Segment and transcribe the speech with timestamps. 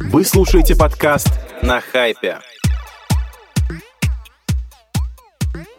[0.00, 1.28] Вы слушаете подкаст
[1.62, 2.38] на хайпе.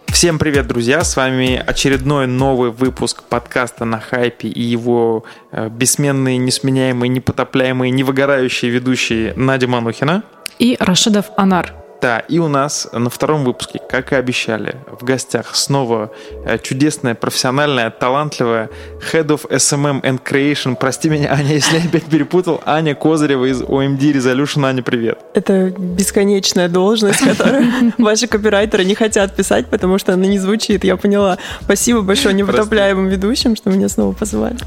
[0.08, 1.04] Всем привет, друзья!
[1.04, 8.70] С вами очередной новый выпуск подкаста на хайпе и его э, бессменные, несменяемые, непотопляемые, невыгорающие
[8.70, 10.24] ведущие Надя Манухина
[10.60, 11.74] и Рашидов Анар.
[12.02, 16.12] Да, и у нас на втором выпуске, как и обещали, в гостях снова
[16.46, 18.70] э, чудесная, профессиональная, талантливая
[19.12, 20.76] Head of SMM and Creation.
[20.76, 22.62] Прости меня, Аня, если я опять перепутал.
[22.66, 24.66] Аня Козырева из OMD Resolution.
[24.66, 25.20] Аня, привет.
[25.34, 30.86] Это бесконечная должность, которую ваши копирайтеры не хотят писать, потому что она не звучит.
[30.86, 31.38] Я поняла.
[31.62, 34.58] Спасибо большое непотопляемым ведущим, что меня снова позвали.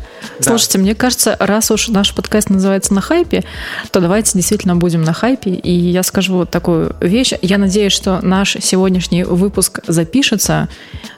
[0.41, 3.45] Слушайте, мне кажется, раз уж наш подкаст называется «На хайпе»,
[3.91, 5.51] то давайте действительно будем на хайпе.
[5.51, 7.39] И я скажу вот такую вещь, вещь.
[7.43, 10.69] Я надеюсь, что наш сегодняшний выпуск запишется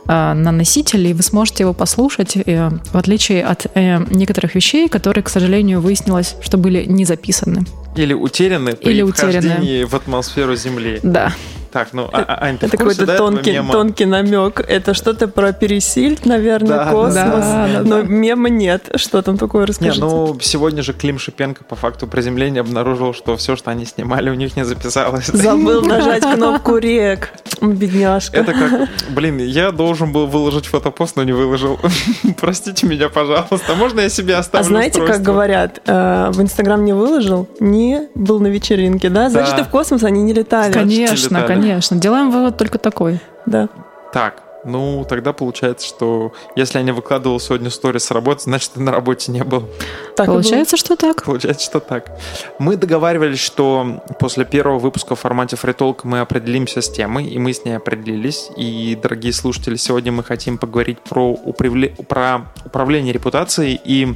[0.06, 4.88] э, на носителе, и вы сможете его послушать, э, в отличие от э, некоторых вещей,
[4.88, 7.64] которые, к сожалению, выяснилось, что были не записаны.
[7.96, 9.86] Или утеряны при Или вхождении утеряны.
[9.86, 11.00] в атмосферу Земли.
[11.02, 11.32] Да.
[11.74, 13.72] Так, ну, а, а, Ань, ты Это какой-то да, тонкий, мема?
[13.72, 14.60] тонкий намек.
[14.60, 17.14] Это что-то про пересильд, наверное, Да, космос.
[17.14, 18.92] да, да, но мема нет.
[18.94, 20.00] Что там такое, Не, расскажите.
[20.00, 24.34] ну сегодня же Клим Шипенко по факту приземления обнаружил, что все, что они снимали, у
[24.34, 25.26] них не записалось.
[25.26, 27.30] Забыл нажать кнопку рек.
[27.60, 28.36] Бедняжка.
[28.36, 31.80] Это как, блин, я должен был выложить фотопост, но не выложил.
[32.40, 33.74] Простите меня, пожалуйста.
[33.74, 35.24] Можно я себе А оставлю знаете, как устройство?
[35.32, 39.28] говорят, э, в Инстаграм не выложил, не был на вечеринке, да?
[39.28, 39.62] Значит, Да.
[39.62, 40.72] и в космос они не летали.
[40.72, 41.63] Конечно, летали.
[41.68, 41.96] Конечно.
[41.96, 43.20] Делаем вывод только такой.
[43.46, 43.68] Да.
[44.12, 48.80] Так, ну тогда получается, что если я не выкладывал сегодня сторис с работы, значит, ты
[48.80, 49.68] на работе не был.
[50.16, 50.26] Так.
[50.26, 51.22] Получается, что так.
[51.24, 52.10] Получается, что так.
[52.58, 57.52] Мы договаривались, что после первого выпуска в формате фритолка мы определимся с темой, и мы
[57.52, 58.50] с ней определились.
[58.56, 64.14] И, дорогие слушатели, сегодня мы хотим поговорить про, управле- про управление репутацией и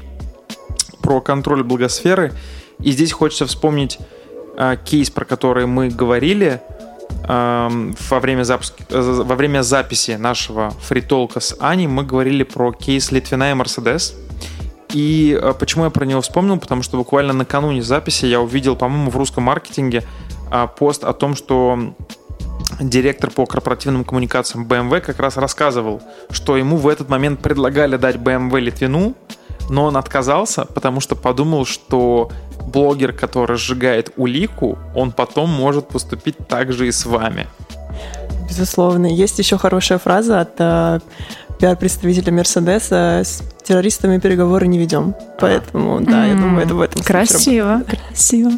[1.03, 2.33] про контроль благосферы.
[2.81, 3.99] И здесь хочется вспомнить
[4.57, 6.61] э, кейс, про который мы говорили
[7.29, 11.87] во время, запуска, э, во время записи нашего фритолка с Аней.
[11.87, 14.15] Мы говорили про кейс Литвина и Мерседес.
[14.95, 16.59] И э, почему я про него вспомнил?
[16.59, 20.05] Потому что буквально накануне записи я увидел, по-моему, в русском маркетинге
[20.51, 21.95] а, пост о том, что
[22.81, 28.17] директор по корпоративным коммуникациям BMW как раз рассказывал, что ему в этот момент предлагали дать
[28.17, 29.15] BMW Литвину,
[29.69, 32.31] но он отказался, потому что подумал, что
[32.71, 37.47] блогер, который сжигает улику, он потом может поступить так же и с вами.
[38.49, 39.07] Безусловно.
[39.07, 41.01] Есть еще хорошая фраза от э,
[41.59, 45.15] пиар-представителя Мерседеса с террористами переговоры не ведем.
[45.39, 48.53] Поэтому, да, я думаю, это в этом Красиво, красиво.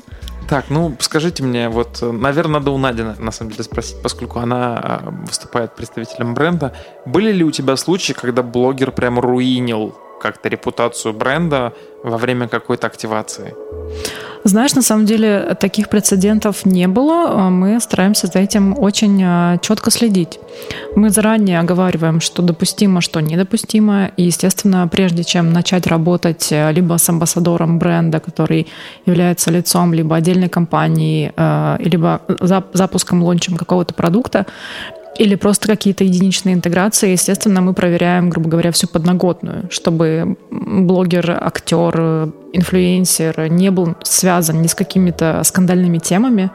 [0.48, 4.80] Так, ну скажите мне, вот, наверное, надо у Нади на, самом деле спросить, поскольку она
[4.82, 6.74] а, выступает представителем бренда.
[7.06, 11.72] Были ли у тебя случаи, когда блогер прям руинил как-то репутацию бренда
[12.04, 13.54] во время какой-то активации?
[14.44, 17.50] Знаешь, на самом деле таких прецедентов не было.
[17.50, 20.40] Мы стараемся за этим очень а, четко следить.
[20.96, 24.10] Мы заранее оговариваем, что допустимо, что недопустимо.
[24.16, 28.66] И, естественно, прежде чем начать работать э, либо с амбассадором бренда, который
[29.04, 34.46] является лицом либо отдельной компании, э, либо зап- запуском, лончем какого-то продукта,
[35.18, 42.32] или просто какие-то единичные интеграции, естественно, мы проверяем, грубо говоря, всю подноготную, чтобы блогер, актер,
[42.52, 46.50] инфлюенсер не был связан ни с какими-то скандальными темами.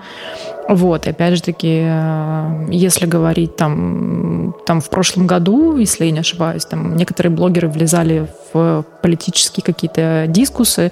[0.68, 6.12] Вот, и опять же таки, э, если говорить там, там в прошлом году, если я
[6.12, 10.92] не ошибаюсь, там некоторые блогеры влезали в политические какие-то дискусы,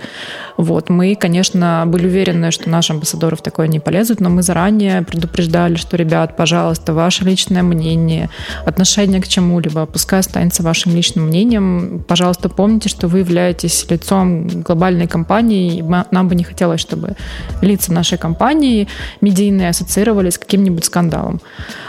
[0.57, 5.01] вот, мы, конечно, были уверены, что наши амбассадоры в такое не полезут, но мы заранее
[5.01, 8.29] предупреждали, что, ребят, пожалуйста, ваше личное мнение,
[8.65, 12.05] отношение к чему-либо, пускай останется вашим личным мнением.
[12.07, 14.61] Пожалуйста, помните, что вы являетесь лицом
[14.93, 17.15] глобальной компании, нам бы не хотелось, чтобы
[17.61, 18.87] лица нашей компании
[19.21, 21.41] медийные ассоциировались с каким-нибудь скандалом.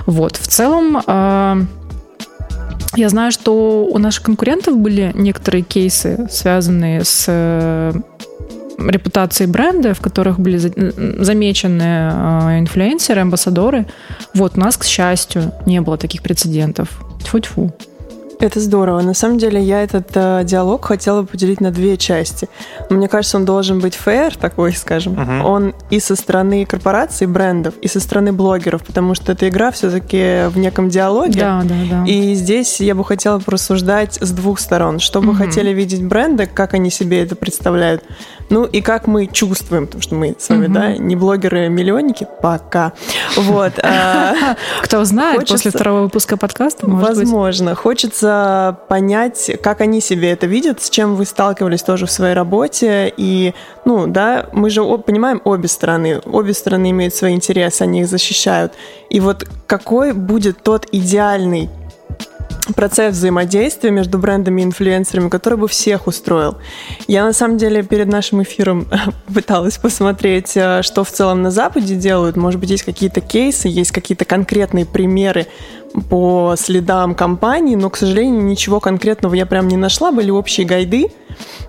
[0.07, 0.37] Вот.
[0.37, 1.65] В целом, э,
[2.97, 7.93] я знаю, что у наших конкурентов были некоторые кейсы, связанные с э,
[8.79, 10.73] репутацией бренда, в которых были за-
[11.25, 13.87] замечены э, инфлюенсеры, амбассадоры.
[14.35, 16.89] Вот, у нас, к счастью, не было таких прецедентов.
[17.25, 17.73] Тьфу-тьфу.
[18.41, 19.01] Это здорово.
[19.01, 22.49] На самом деле я этот э, диалог хотела поделить на две части.
[22.91, 25.15] Мне кажется, он должен быть fair такой, скажем.
[25.15, 25.45] Мгм.
[25.45, 30.49] Он и со стороны корпораций, брендов, и со стороны блогеров, потому что эта игра все-таки
[30.49, 31.41] в неком диалоге.
[31.41, 32.05] Да, да, да.
[32.07, 34.99] И здесь я бы хотела порассуждать с двух сторон.
[34.99, 35.37] Что бы Мгм.
[35.37, 38.03] хотели видеть бренды, как они себе это представляют,
[38.51, 40.75] Ну и как мы чувствуем, потому что мы с вами, угу.
[40.75, 42.93] да, не блогеры-миллионники пока.
[43.37, 43.79] Вот.
[43.83, 47.75] А, Кто знает, после второго выпуска подкаста, Возможно.
[47.75, 53.13] Хочется понять, как они себе это видят, с чем вы сталкивались тоже в своей работе.
[53.17, 53.55] И,
[53.85, 56.21] ну, да, мы же понимаем обе стороны.
[56.25, 58.73] Обе стороны имеют свои интересы, они их защищают.
[59.11, 61.71] И вот какой будет тот идеальный
[62.73, 66.57] процесс взаимодействия между брендами и инфлюенсерами, который бы всех устроил.
[67.07, 68.89] Я на самом деле перед нашим эфиром
[69.35, 72.37] пыталась посмотреть, э, что в целом на Западе делают.
[72.37, 75.47] Может быть, есть какие-то кейсы, есть какие-то конкретные примеры
[76.11, 80.11] по следам компании, но, к сожалению, ничего конкретного я прям не нашла.
[80.11, 81.13] Были общие гайды,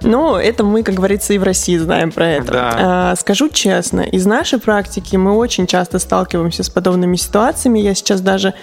[0.01, 2.51] но это мы, как говорится, и в России знаем про это.
[2.51, 2.73] Да.
[2.77, 7.79] А, скажу честно, из нашей практики мы очень часто сталкиваемся с подобными ситуациями.
[7.79, 8.55] Я сейчас даже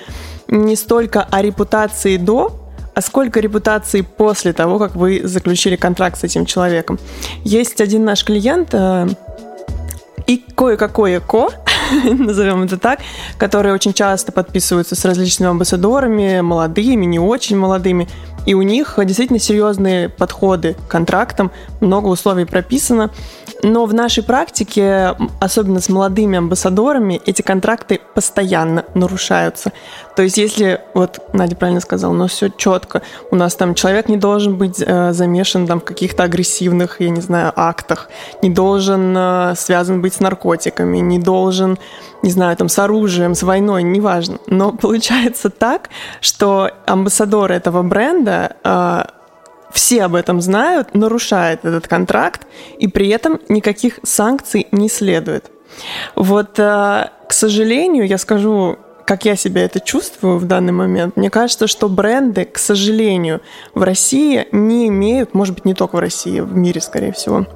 [0.48, 2.58] не столько о репутации до,
[2.94, 6.98] а сколько репутации после того, как вы заключили контракт с этим человеком.
[7.44, 9.08] Есть один наш клиент, э,
[10.26, 11.48] и кое-какое ко,
[12.04, 13.00] назовем это так,
[13.38, 18.08] которые очень часто подписываются с различными амбассадорами, молодыми, не очень молодыми,
[18.46, 21.50] и у них действительно серьезные подходы к контрактам,
[21.80, 23.10] много условий прописано.
[23.64, 29.72] Но в нашей практике, особенно с молодыми амбассадорами, эти контракты постоянно нарушаются.
[30.16, 34.16] То есть если, вот Надя правильно сказала, но все четко, у нас там человек не
[34.16, 38.08] должен быть э, замешан там, в каких-то агрессивных, я не знаю, актах,
[38.42, 41.78] не должен э, связан быть с наркотиками, не должен,
[42.22, 44.38] не знаю, там, с оружием, с войной, неважно.
[44.48, 45.88] Но получается так,
[46.20, 49.04] что амбассадор этого бренда э,
[49.72, 52.46] все об этом знают, нарушает этот контракт,
[52.78, 55.50] и при этом никаких санкций не следует.
[56.14, 61.30] Вот, э, к сожалению, я скажу, как я себя это чувствую в данный момент, мне
[61.30, 63.40] кажется, что бренды, к сожалению,
[63.74, 67.46] в России не имеют, может быть, не только в России, в мире, скорее всего,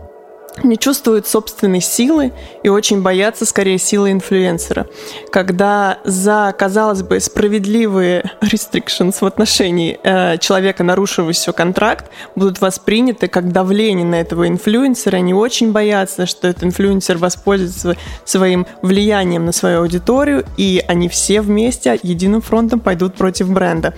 [0.62, 2.32] не чувствуют собственной силы
[2.62, 4.86] и очень боятся скорее силы инфлюенсера.
[5.30, 13.52] Когда за, казалось бы, справедливые restrictions в отношении э, человека, нарушившего контракт, будут восприняты как
[13.52, 19.80] давление на этого инфлюенсера, они очень боятся, что этот инфлюенсер воспользуется своим влиянием на свою
[19.80, 23.94] аудиторию, и они все вместе единым фронтом пойдут против бренда.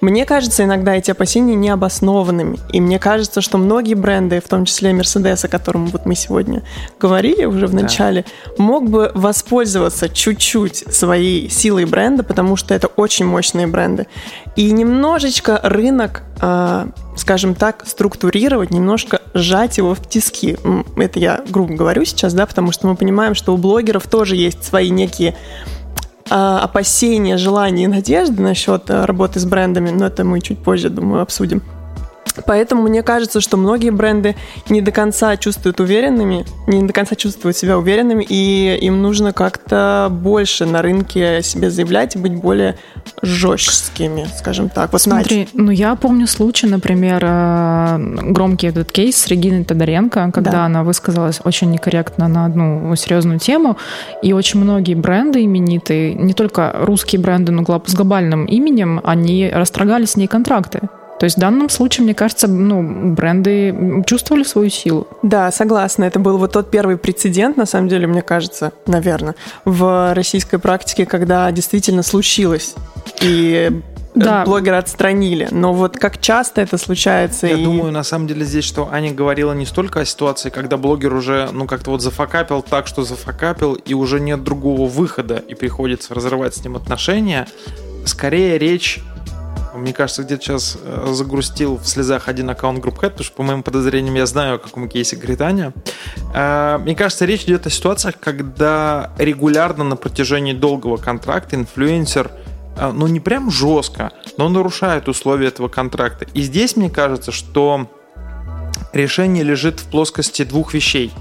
[0.00, 4.90] Мне кажется, иногда эти опасения необоснованными, и мне кажется, что многие бренды, в том числе
[4.90, 6.62] Mercedes, о котором вот мы сегодня
[7.00, 8.24] говорили уже в начале,
[8.56, 8.62] да.
[8.62, 14.06] мог бы воспользоваться чуть-чуть своей силой бренда, потому что это очень мощные бренды.
[14.56, 20.56] И немножечко рынок, э, скажем так, структурировать, немножко сжать его в тиски.
[20.96, 24.62] Это я грубо говорю сейчас, да, потому что мы понимаем, что у блогеров тоже есть
[24.62, 25.34] свои некие
[26.28, 30.90] а, опасения, желания и надежды насчет э, работы с брендами, но это мы чуть позже,
[30.90, 31.62] думаю, обсудим.
[32.44, 34.36] Поэтому мне кажется, что многие бренды
[34.68, 40.08] не до конца чувствуют уверенными, не до конца чувствуют себя уверенными, и им нужно как-то
[40.10, 42.76] больше на рынке себе заявлять и быть более
[43.22, 44.92] жесткими, скажем так.
[44.92, 47.98] Вот Смотри, ну я помню случай, например, э,
[48.30, 50.64] громкий этот кейс с Региной Тодоренко, когда да.
[50.64, 53.76] она высказалась очень некорректно на одну серьезную тему,
[54.22, 60.04] и очень многие бренды именитые, не только русские бренды, но с глобальным именем, они расторгали
[60.04, 60.80] с ней контракты.
[61.18, 65.08] То есть в данном случае, мне кажется, ну, бренды чувствовали свою силу.
[65.22, 66.04] Да, согласна.
[66.04, 69.34] Это был вот тот первый прецедент, на самом деле, мне кажется, наверное,
[69.64, 72.74] в российской практике, когда действительно случилось.
[73.22, 73.80] И э,
[74.14, 74.44] да.
[74.44, 75.48] блогера отстранили.
[75.50, 77.46] Но вот как часто это случается?
[77.46, 77.64] Я и...
[77.64, 81.48] думаю, на самом деле здесь, что Аня говорила не столько о ситуации, когда блогер уже,
[81.52, 86.56] ну, как-то вот зафакапил так, что зафакапил, и уже нет другого выхода, и приходится разрывать
[86.56, 87.46] с ним отношения.
[88.04, 89.00] Скорее речь
[89.76, 93.62] мне кажется, где-то сейчас э, загрустил в слезах один аккаунт Group потому что, по моим
[93.62, 95.72] подозрениям, я знаю, о каком кейсе говорит Аня.
[96.34, 102.30] Э, мне кажется, речь идет о ситуациях, когда регулярно на протяжении долгого контракта инфлюенсер
[102.76, 106.26] э, ну, не прям жестко, но нарушает условия этого контракта.
[106.34, 107.90] И здесь, мне кажется, что
[108.92, 111.12] решение лежит в плоскости двух вещей.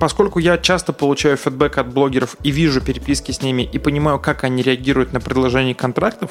[0.00, 4.44] Поскольку я часто получаю фидбэк от блогеров и вижу переписки с ними и понимаю, как
[4.44, 6.30] они реагируют на предложение контрактов,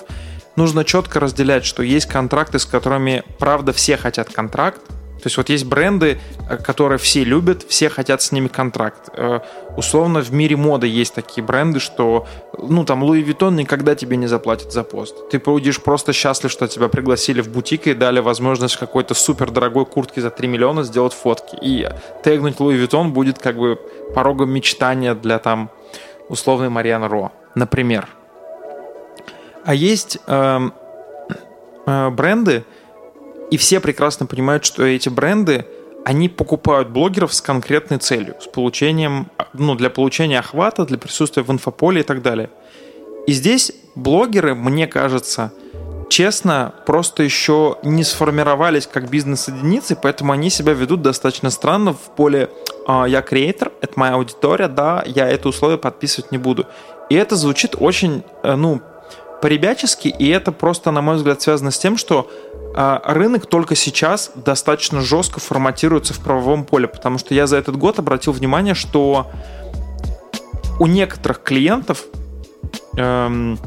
[0.56, 4.82] нужно четко разделять, что есть контракты, с которыми, правда, все хотят контракт.
[5.20, 6.18] То есть вот есть бренды,
[6.50, 9.10] э, которые все любят, все хотят с ними контракт.
[9.14, 9.42] Э,
[9.76, 12.26] условно в мире моды есть такие бренды, что,
[12.58, 15.30] ну там, Louis Vuitton никогда тебе не заплатит за пост.
[15.30, 19.86] Ты будешь просто счастлив, что тебя пригласили в бутик и дали возможность какой-то супер дорогой
[19.86, 21.58] куртки за 3 миллиона сделать фотки.
[21.62, 21.90] И
[22.24, 23.78] тегнуть Louis Vuitton будет как бы
[24.16, 25.70] порогом мечтания для там
[26.30, 28.08] условной Мариан Ро, например.
[29.70, 30.70] А есть э,
[31.86, 32.66] э, бренды,
[33.52, 35.64] и все прекрасно понимают, что эти бренды
[36.04, 41.52] они покупают блогеров с конкретной целью, с получением, ну, для получения охвата, для присутствия в
[41.52, 42.50] инфополе и так далее.
[43.28, 45.54] И здесь блогеры, мне кажется,
[46.10, 52.50] честно, просто еще не сформировались как бизнес-единицы, поэтому они себя ведут достаточно странно в поле
[52.88, 56.66] «А, «я креатор, это моя аудитория, да, я это условие подписывать не буду».
[57.10, 58.82] И это звучит очень, э, ну,
[59.42, 62.30] по-ребячески, и это просто, на мой взгляд, связано с тем, что
[62.76, 67.76] а, рынок только сейчас достаточно жестко форматируется в правовом поле, потому что я за этот
[67.78, 69.28] год обратил внимание, что
[70.80, 72.06] у некоторых клиентов,
[72.96, 73.60] эм,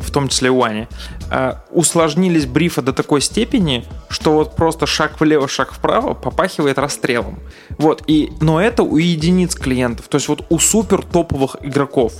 [0.00, 0.88] в том числе у Ани,
[1.30, 7.38] э, усложнились брифы до такой степени, что вот просто шаг влево, шаг вправо попахивает расстрелом.
[7.78, 12.14] Вот, и, но это у единиц клиентов, то есть вот у супер топовых игроков.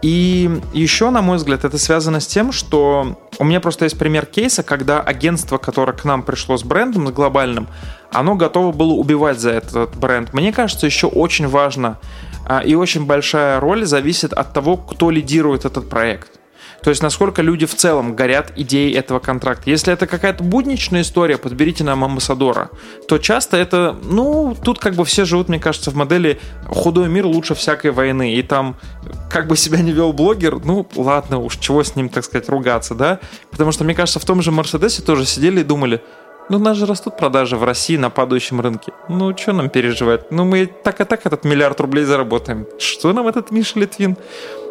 [0.00, 4.26] И еще, на мой взгляд, это связано с тем, что у меня просто есть пример
[4.26, 7.66] кейса, когда агентство, которое к нам пришло с брендом, с глобальным,
[8.12, 10.32] оно готово было убивать за этот бренд.
[10.32, 11.98] Мне кажется, еще очень важно
[12.46, 16.37] а, и очень большая роль зависит от того, кто лидирует этот проект.
[16.82, 19.68] То есть, насколько люди в целом горят идеей этого контракта.
[19.70, 22.70] Если это какая-то будничная история, подберите нам амбассадора,
[23.08, 27.26] то часто это, ну, тут как бы все живут, мне кажется, в модели худой мир
[27.26, 28.34] лучше всякой войны.
[28.34, 28.76] И там,
[29.30, 32.94] как бы себя не вел блогер, ну, ладно уж, чего с ним, так сказать, ругаться,
[32.94, 33.18] да?
[33.50, 36.00] Потому что, мне кажется, в том же Мерседесе тоже сидели и думали,
[36.48, 38.92] ну, у нас же растут продажи в России на падающем рынке.
[39.08, 40.30] Ну, что нам переживать?
[40.30, 42.66] Ну, мы так и так этот миллиард рублей заработаем.
[42.78, 44.16] Что нам этот Миша Литвин?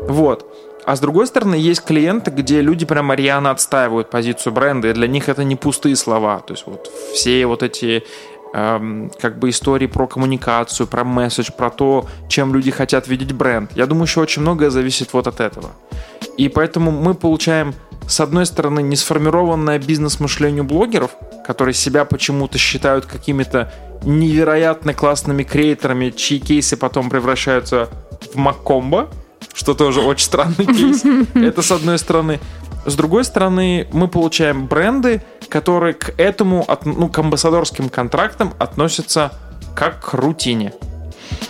[0.02, 0.46] Вот.
[0.88, 5.10] А с другой стороны, есть клиенты, где люди прямо рьяно отстаивают позицию бренда, и для
[5.10, 6.40] них это не пустые слова.
[6.40, 8.06] То есть вот все вот эти
[8.54, 13.70] эм, как бы истории про коммуникацию, про месседж, про то, чем люди хотят видеть бренд.
[13.76, 15.72] Я думаю, еще очень многое зависит вот от этого.
[16.38, 17.76] И поэтому мы получаем,
[18.08, 21.12] с одной стороны, несформированное бизнес-мышление блогеров,
[21.46, 27.90] которые себя почему-то считают какими-то невероятно классными креаторами, чьи кейсы потом превращаются
[28.34, 29.10] в Маккомбо,
[29.58, 31.04] что тоже очень странный кейс.
[31.34, 32.40] Это с одной стороны.
[32.86, 39.32] С другой стороны, мы получаем бренды, которые к этому, ну, к амбассадорским контрактам относятся
[39.76, 40.74] как к рутине.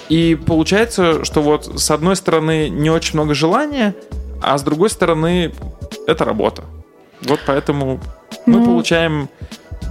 [0.08, 3.94] И получается, что вот с одной стороны не очень много желания,
[4.42, 5.54] а с другой стороны
[6.08, 6.64] это работа.
[7.24, 8.00] Вот поэтому
[8.46, 9.28] мы ну, получаем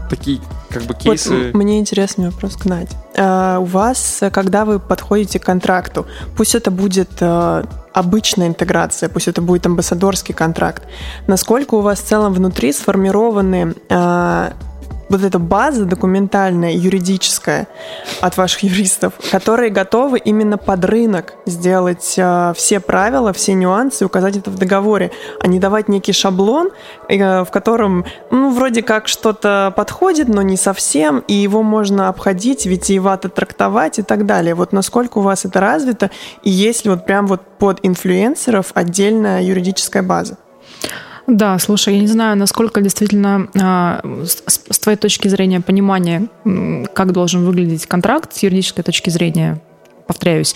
[0.08, 1.46] такие как бы кейсы.
[1.46, 2.96] Вот мне интересный вопрос Наде.
[3.16, 6.06] А, у вас, когда вы подходите к контракту,
[6.36, 7.64] пусть это будет а,
[7.96, 10.82] обычная интеграция, пусть это будет амбассадорский контракт,
[11.26, 14.52] насколько у вас в целом внутри сформированы а,
[15.08, 17.68] вот эта база документальная, юридическая
[18.20, 24.36] от ваших юристов, которые готовы именно под рынок сделать э, все правила, все нюансы, указать
[24.36, 25.10] это в договоре,
[25.40, 26.70] а не давать некий шаблон,
[27.08, 32.66] э, в котором, ну, вроде как что-то подходит, но не совсем, и его можно обходить,
[32.66, 34.54] витиевато трактовать и так далее.
[34.54, 36.10] Вот насколько у вас это развито,
[36.42, 40.38] и есть ли вот прям вот под инфлюенсеров отдельная юридическая база?
[41.26, 46.28] Да, слушай, я не знаю, насколько действительно а, с, твоей точки зрения понимания,
[46.92, 49.60] как должен выглядеть контракт с юридической точки зрения,
[50.06, 50.54] повторяюсь.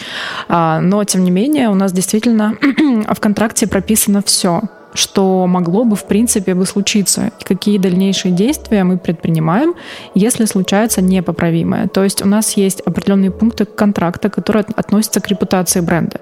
[0.48, 2.56] А, но, тем не менее, у нас действительно
[3.14, 4.62] в контракте прописано все
[4.94, 9.74] что могло бы в принципе бы случиться, и какие дальнейшие действия мы предпринимаем,
[10.14, 11.88] если случается непоправимое.
[11.88, 16.20] То есть у нас есть определенные пункты контракта, которые относятся к репутации бренда.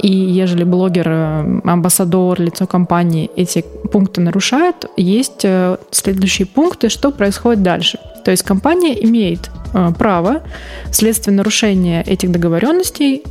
[0.00, 7.10] И ежели блогер, э, амбассадор, лицо компании эти пункты нарушает, есть э, следующие пункты, что
[7.10, 7.98] происходит дальше.
[8.24, 10.42] То есть компания имеет э, право
[10.90, 13.22] вследствие нарушения этих договоренностей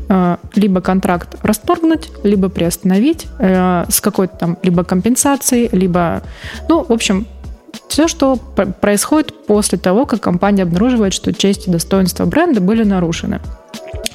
[0.56, 6.22] либо контракт расторгнуть, либо приостановить с какой-то там либо компенсацией, либо,
[6.68, 7.26] ну, в общем,
[7.88, 8.36] все, что
[8.82, 13.40] происходит после того, как компания обнаруживает, что честь и достоинство бренда были нарушены.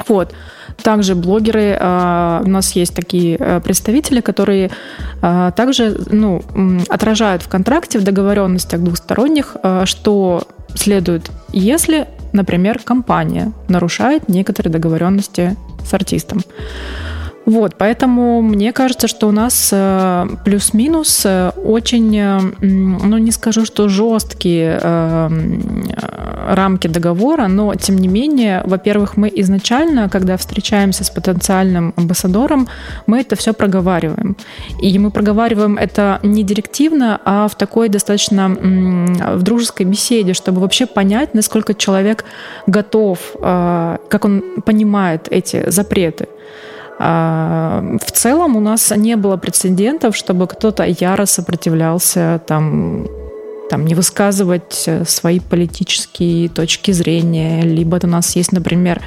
[0.08, 0.34] Вот.
[0.82, 4.70] Также блогеры, у нас есть такие представители, которые
[5.20, 6.42] также ну,
[6.88, 10.42] отражают в контракте, в договоренностях двухсторонних, что
[10.74, 16.40] следует, если, например, компания нарушает некоторые договоренности с артистом.
[17.46, 23.64] Вот, поэтому мне кажется, что у нас э, плюс-минус э, очень, э, ну не скажу,
[23.64, 24.78] что жесткие
[26.50, 32.68] рамки договора, но тем не менее, во-первых, мы изначально, когда встречаемся с потенциальным амбассадором,
[33.06, 34.36] мы это все проговариваем.
[34.82, 40.86] И мы проговариваем это не директивно, а в такой достаточно в дружеской беседе, чтобы вообще
[40.86, 42.24] понять, насколько человек
[42.66, 46.26] готов, как он понимает эти запреты.
[47.02, 53.06] А, в целом у нас не было прецедентов, чтобы кто-то яро сопротивлялся там
[53.70, 59.00] там, не высказывать э, свои политические точки зрения, либо у нас есть, например,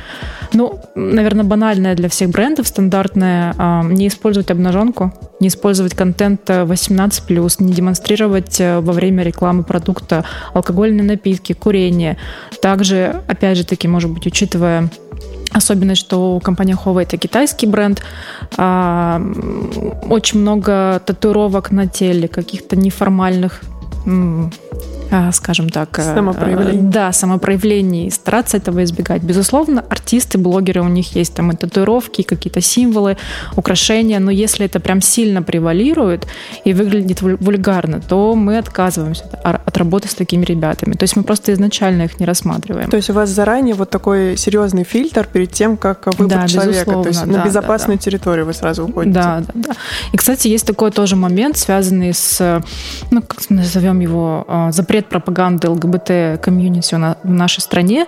[0.54, 7.74] ну, наверное, банальная для всех брендов, стандартная, не использовать обнаженку, не использовать контент 18+, не
[7.74, 10.24] демонстрировать во время рекламы продукта
[10.54, 12.18] алкогольные напитки, курение.
[12.62, 14.90] Также, опять же таки, может быть, учитывая
[15.54, 18.02] Особенность, что компания Huawei это китайский бренд.
[18.58, 19.22] А,
[20.10, 23.62] очень много татуировок на теле, каких-то неформальных
[25.32, 26.00] скажем так...
[26.00, 26.82] Э, самопроявлений.
[26.82, 28.10] Да, самопроявлений.
[28.12, 29.24] Стараться этого избегать.
[29.24, 33.18] Безусловно, артисты, блогеры, у них есть там и татуировки, какие-то символы,
[33.56, 36.28] украшения, но если это прям сильно превалирует
[36.66, 40.94] и выглядит вульгарно, то мы отказываемся от работы с такими ребятами.
[40.94, 42.90] То есть мы просто изначально их не рассматриваем.
[42.90, 46.92] То есть у вас заранее вот такой серьезный фильтр перед тем, как выбрать да, человека.
[46.92, 49.14] То есть да, на безопасную да, территорию вы сразу уходите.
[49.14, 49.74] Да, да, да.
[50.12, 52.62] И, кстати, есть такой тоже момент, связанный с,
[53.12, 54.72] ну, как назовем его, а,
[55.04, 58.08] лет пропаганды ЛГБТ-комьюнити в нашей стране,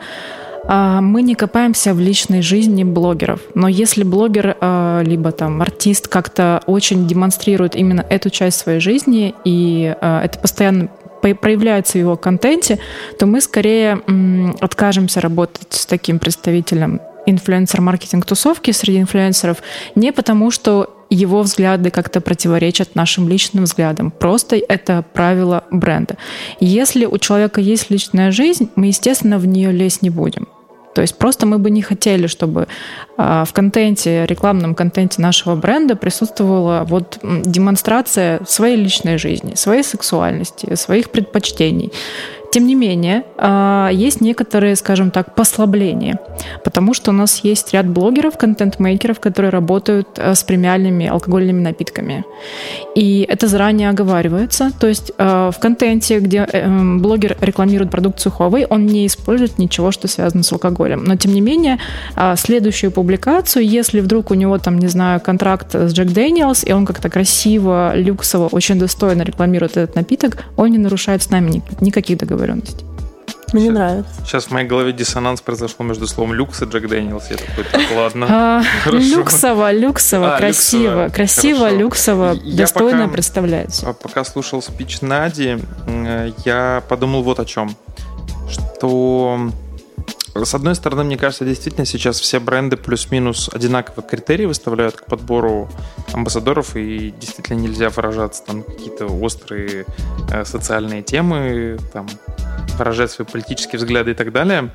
[0.67, 3.39] а, мы не копаемся в личной жизни блогеров.
[3.53, 9.35] Но если блогер а, либо там артист как-то очень демонстрирует именно эту часть своей жизни,
[9.43, 10.89] и а, это постоянно
[11.21, 12.79] проявляется в его контенте,
[13.17, 13.99] то мы скорее
[14.61, 19.57] откажемся работать с таким представителем инфлюенсер-маркетинг-тусовки среди инфлюенсеров
[19.95, 24.11] не потому, что его взгляды как-то противоречат нашим личным взглядам.
[24.11, 26.17] Просто это правило бренда.
[26.59, 30.47] Если у человека есть личная жизнь, мы, естественно, в нее лезть не будем.
[30.95, 32.67] То есть просто мы бы не хотели, чтобы
[33.17, 40.73] а, в контенте, рекламном контенте нашего бренда присутствовала вот демонстрация своей личной жизни, своей сексуальности,
[40.75, 41.91] своих предпочтений.
[42.55, 46.19] Тем не менее, а, есть некоторые, скажем так, послабления,
[46.63, 52.23] потому что у нас есть ряд блогеров, контент-мейкеров, которые работают а, с премиальными алкогольными напитками.
[52.95, 54.71] И это заранее оговаривается.
[54.79, 59.59] То есть а, в контенте, где э, эм, блогер рекламирует продукцию Huawei, он не использует
[59.59, 61.03] ничего, что связано с алкоголем.
[61.03, 61.79] Но тем не менее,
[62.37, 66.85] следующую публикацию, если вдруг у него там, не знаю, контракт с Джек Дэниелс, и он
[66.85, 72.44] как-то красиво, люксово, очень достойно рекламирует этот напиток, он не нарушает с нами никаких договоренностей
[72.45, 72.85] договоренности.
[73.53, 74.11] Мне сейчас, нравится.
[74.25, 77.29] Сейчас в моей голове диссонанс произошел между словом люкс и Джек Дэниелс.
[77.29, 78.27] Я такой, так, ладно.
[78.29, 81.09] А, люксово, люксово, а, красиво.
[81.13, 83.93] Красиво, люксово, достойно представляется.
[83.93, 85.57] Пока слушал спич Нади,
[86.43, 87.75] я подумал вот о чем.
[88.49, 89.51] Что
[90.43, 95.69] с одной стороны, мне кажется, действительно сейчас все бренды плюс-минус одинаковые критерии выставляют к подбору
[96.11, 99.85] амбассадоров, и действительно нельзя выражаться там какие-то острые
[100.29, 102.07] э, социальные темы, там,
[102.77, 104.71] выражать свои политические взгляды и так далее.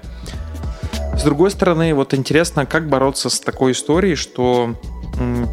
[1.14, 4.77] С другой стороны, вот интересно, как бороться с такой историей, что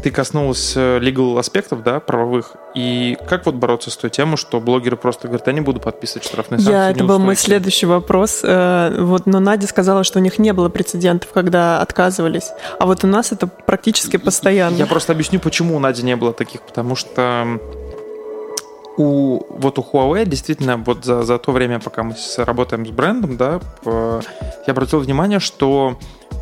[0.02, 2.56] ты коснулась э, legal аспектов, да, правовых.
[2.74, 6.26] И как вот бороться с той темой, что блогеры просто говорят, я не буду подписывать
[6.26, 6.72] штрафные санкции?
[6.72, 8.40] Я, это был мой следующий вопрос.
[8.42, 12.50] Э, вот, но Надя сказала, что у них не было прецедентов, когда отказывались.
[12.78, 14.76] А вот у нас это практически постоянно.
[14.76, 16.62] Я просто объясню, почему у Нади не было таких.
[16.62, 17.58] Потому что
[18.96, 23.36] у, вот у Huawei действительно вот за, за то время, пока мы работаем с брендом,
[23.36, 25.98] да, я обратил внимание, что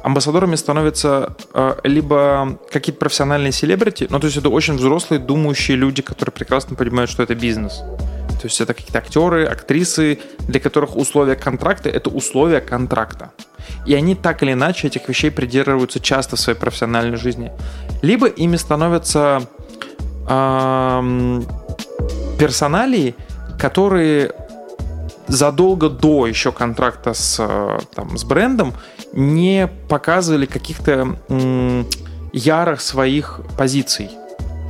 [0.07, 6.01] амбассадорами становятся э, либо какие-то профессиональные селебрити, ну то есть это очень взрослые, думающие люди,
[6.01, 7.83] которые прекрасно понимают, что это бизнес.
[8.41, 13.33] То есть это какие-то актеры, актрисы, для которых условия контракта— это условия контракта.
[13.85, 17.51] И они так или иначе этих вещей придерживаются часто в своей профессиональной жизни.
[18.03, 19.49] Либо ими становятся
[20.29, 21.45] эм,
[22.39, 23.17] персоналии,
[23.59, 24.33] которые
[25.27, 28.75] задолго до еще контракта с, э, там, с брендом
[29.13, 31.17] не показывали каких-то
[32.33, 34.11] ярых своих позиций.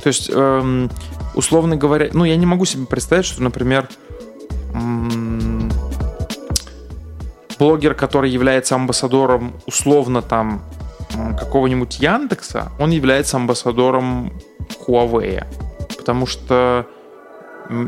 [0.03, 0.89] То есть, эм,
[1.35, 3.89] условно говоря, ну, я не могу себе представить, что, например,
[7.59, 10.63] блогер, который является амбассадором условно там
[11.37, 14.33] какого-нибудь Яндекса, он является амбассадором
[14.85, 15.45] Huawei.
[15.97, 16.85] Потому что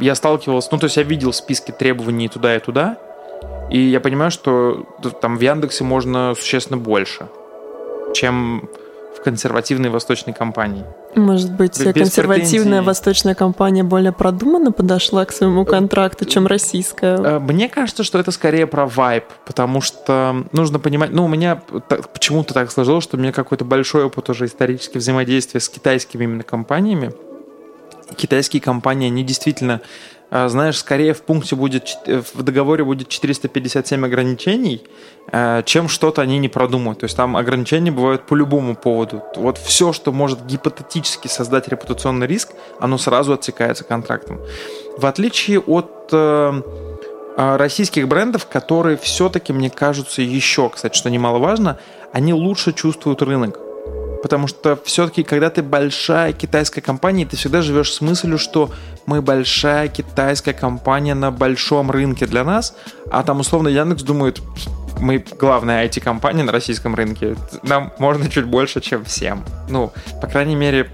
[0.02, 2.98] я сталкивался, ну, то есть я видел списки требований туда и туда,
[3.70, 4.86] и я понимаю, что
[5.22, 7.28] там в Яндексе можно существенно больше,
[8.14, 8.70] чем
[9.20, 10.86] в консервативной восточной компании.
[11.16, 12.86] Может быть, Без консервативная претензий.
[12.86, 17.18] восточная компания более продуманно подошла к своему контракту, чем российская?
[17.18, 21.62] Э, мне кажется, что это скорее про вайб, потому что нужно понимать, ну, у меня
[22.14, 26.44] почему-то так сложилось, что у меня какой-то большой опыт уже исторически взаимодействия с китайскими именно
[26.44, 27.12] компаниями.
[28.16, 29.82] Китайские компании, они действительно
[30.32, 34.84] знаешь, скорее в пункте будет, э, в договоре будет 457 ограничений,
[35.32, 37.00] э, чем что-то они не продумают.
[37.00, 39.24] То есть там ограничения бывают по любому поводу.
[39.36, 44.40] Вот все, что может гипотетически создать репутационный риск, оно сразу отсекается контрактом.
[44.98, 46.62] В отличие от э,
[47.42, 51.80] а, российских брендов, которые все-таки, мне кажутся, еще, кстати, что немаловажно,
[52.12, 53.69] они лучше чувствуют рынок.
[54.22, 58.72] Потому что все-таки, когда ты большая китайская компания, ты всегда живешь с мыслью, что
[59.06, 62.76] мы большая китайская компания на большом рынке для нас,
[63.10, 64.42] а там условно Яндекс думает,
[65.00, 69.46] мы главная IT-компания на российском рынке, нам можно чуть больше, чем всем.
[69.70, 70.92] Ну, по крайней мере,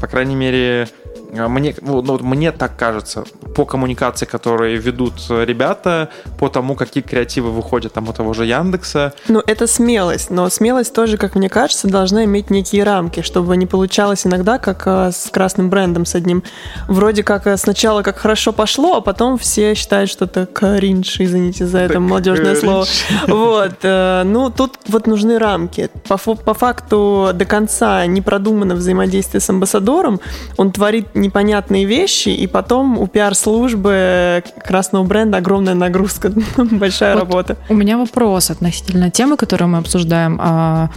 [0.00, 0.88] по крайней мере,
[1.30, 7.50] мне, ну, ну, мне так кажется, по коммуникации, которые ведут ребята, по тому, какие креативы
[7.50, 9.12] выходят там у того же Яндекса.
[9.28, 13.66] Ну, это смелость, но смелость тоже, как мне кажется, должна иметь некие рамки, чтобы не
[13.66, 16.42] получалось иногда, как э, с красным брендом с одним.
[16.86, 21.66] Вроде как э, сначала как хорошо пошло, а потом все считают, что это кринж, извините
[21.66, 22.86] за это молодежное слово.
[23.26, 25.90] Вот, э, ну, тут вот нужны рамки.
[26.08, 30.20] По, по факту до конца не продумано взаимодействие с амбассадором,
[30.56, 37.56] он творит непонятные вещи, и потом у пиар-службы красного бренда огромная нагрузка, большая вот работа.
[37.68, 40.38] У меня вопрос относительно темы, которую мы обсуждаем.
[40.40, 40.90] А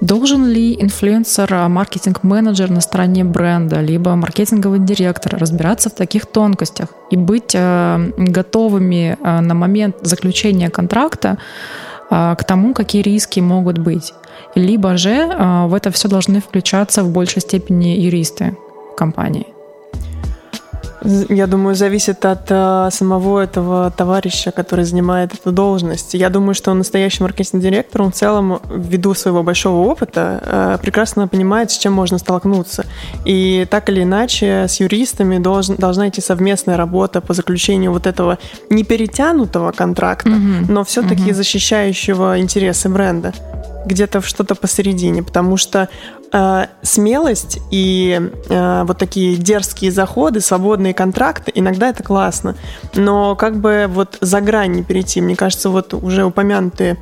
[0.00, 6.88] должен ли инфлюенсер, а, маркетинг-менеджер на стороне бренда, либо маркетинговый директор разбираться в таких тонкостях
[7.10, 11.38] и быть а, готовыми на момент заключения контракта
[12.08, 14.12] к тому, какие риски могут быть?
[14.54, 15.26] Либо же
[15.66, 18.56] в это все должны включаться в большей степени юристы
[18.96, 19.55] компании?
[21.02, 26.14] Я думаю, зависит от uh, самого этого товарища, который занимает эту должность.
[26.14, 31.70] Я думаю, что настоящий маркетинг-директор, он в целом, ввиду своего большого опыта, uh, прекрасно понимает,
[31.70, 32.86] с чем можно столкнуться.
[33.24, 38.38] И так или иначе с юристами должен, должна идти совместная работа по заключению вот этого
[38.70, 40.66] не перетянутого контракта, mm-hmm.
[40.68, 41.34] но все-таки mm-hmm.
[41.34, 43.32] защищающего интересы бренда
[43.86, 45.88] где-то что-то посередине, потому что
[46.32, 52.56] э, смелость и э, вот такие дерзкие заходы, свободные контракты, иногда это классно.
[52.94, 56.98] Но как бы вот за грань не перейти, мне кажется, вот уже упомянутые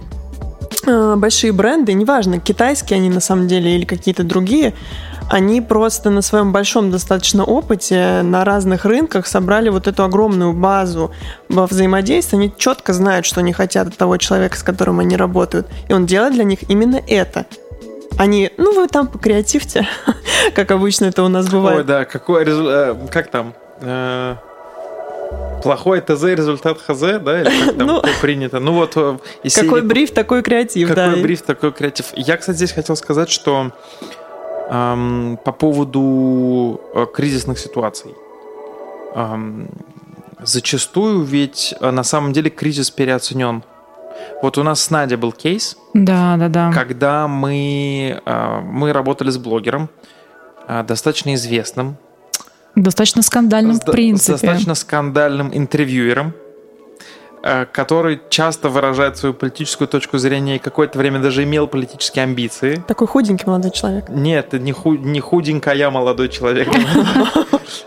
[0.86, 4.74] э, большие бренды, неважно, китайские они на самом деле или какие-то другие,
[5.30, 11.12] они просто на своем большом достаточно опыте на разных рынках собрали вот эту огромную базу
[11.48, 12.36] во взаимодействии.
[12.36, 15.68] Они четко знают, что они хотят от того человека, с которым они работают.
[15.88, 17.46] И он делает для них именно это–
[18.18, 19.88] они, ну вы там покреативьте,
[20.54, 21.78] как обычно это у нас бывает.
[21.78, 23.54] Ой, да, какой результат, э, как там?
[23.80, 24.36] Э,
[25.62, 27.40] плохой ТЗ, результат ХЗ, да?
[27.40, 28.60] Или как там ну, принято?
[28.60, 29.80] Ну вот э, Какой серии...
[29.80, 31.08] бриф, такой креатив, какой да.
[31.08, 32.06] Какой бриф, такой креатив.
[32.14, 33.72] Я, кстати, здесь хотел сказать, что
[34.68, 38.14] эм, по поводу э, кризисных ситуаций.
[39.14, 39.68] Эм,
[40.42, 43.62] зачастую ведь э, на самом деле кризис переоценен.
[44.42, 45.76] Вот у нас с Надей был кейс.
[45.94, 46.72] Да, да, да.
[46.72, 49.88] Когда мы, а, мы работали с блогером,
[50.66, 51.96] а, достаточно известным.
[52.74, 54.32] Достаточно скандальным, в принципе.
[54.32, 56.34] Достаточно скандальным интервьюером,
[57.72, 62.82] который часто выражает свою политическую точку зрения и какое-то время даже имел политические амбиции.
[62.88, 64.08] Такой худенький молодой человек.
[64.08, 66.68] Нет, не, ху, не худенькая, я молодой человек.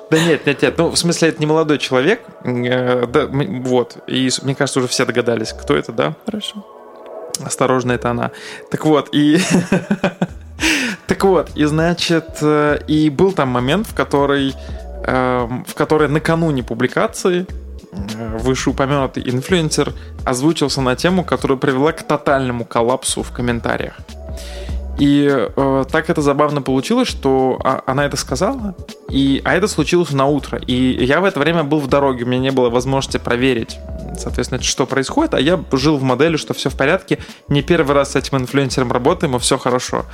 [0.10, 0.78] Да нет, нет, нет.
[0.78, 2.22] Ну, в смысле, это не молодой человек.
[2.43, 3.98] Э, вот.
[4.08, 6.15] И мне кажется, уже все догадались, кто это, да?
[6.26, 6.65] Хорошо.
[7.43, 8.32] Осторожно, это она.
[8.72, 9.39] Так вот, и...
[11.08, 14.54] Так вот, и значит, э, и был там момент, в который,
[15.06, 19.93] эм, в который накануне публикации э, вышеупомянутый инфлюенсер
[20.26, 23.95] озвучился на тему, которая привела к тотальному коллапсу в комментариях.
[24.97, 28.76] И э, так это забавно получилось, что а, она это сказала,
[29.10, 30.60] и, а это случилось на утро.
[30.65, 33.78] И я в это время был в дороге, у меня не было возможности проверить,
[34.17, 38.13] соответственно, что происходит, а я жил в модели, что все в порядке, не первый раз
[38.13, 40.06] с этим инфлюенсером работаем, и все хорошо.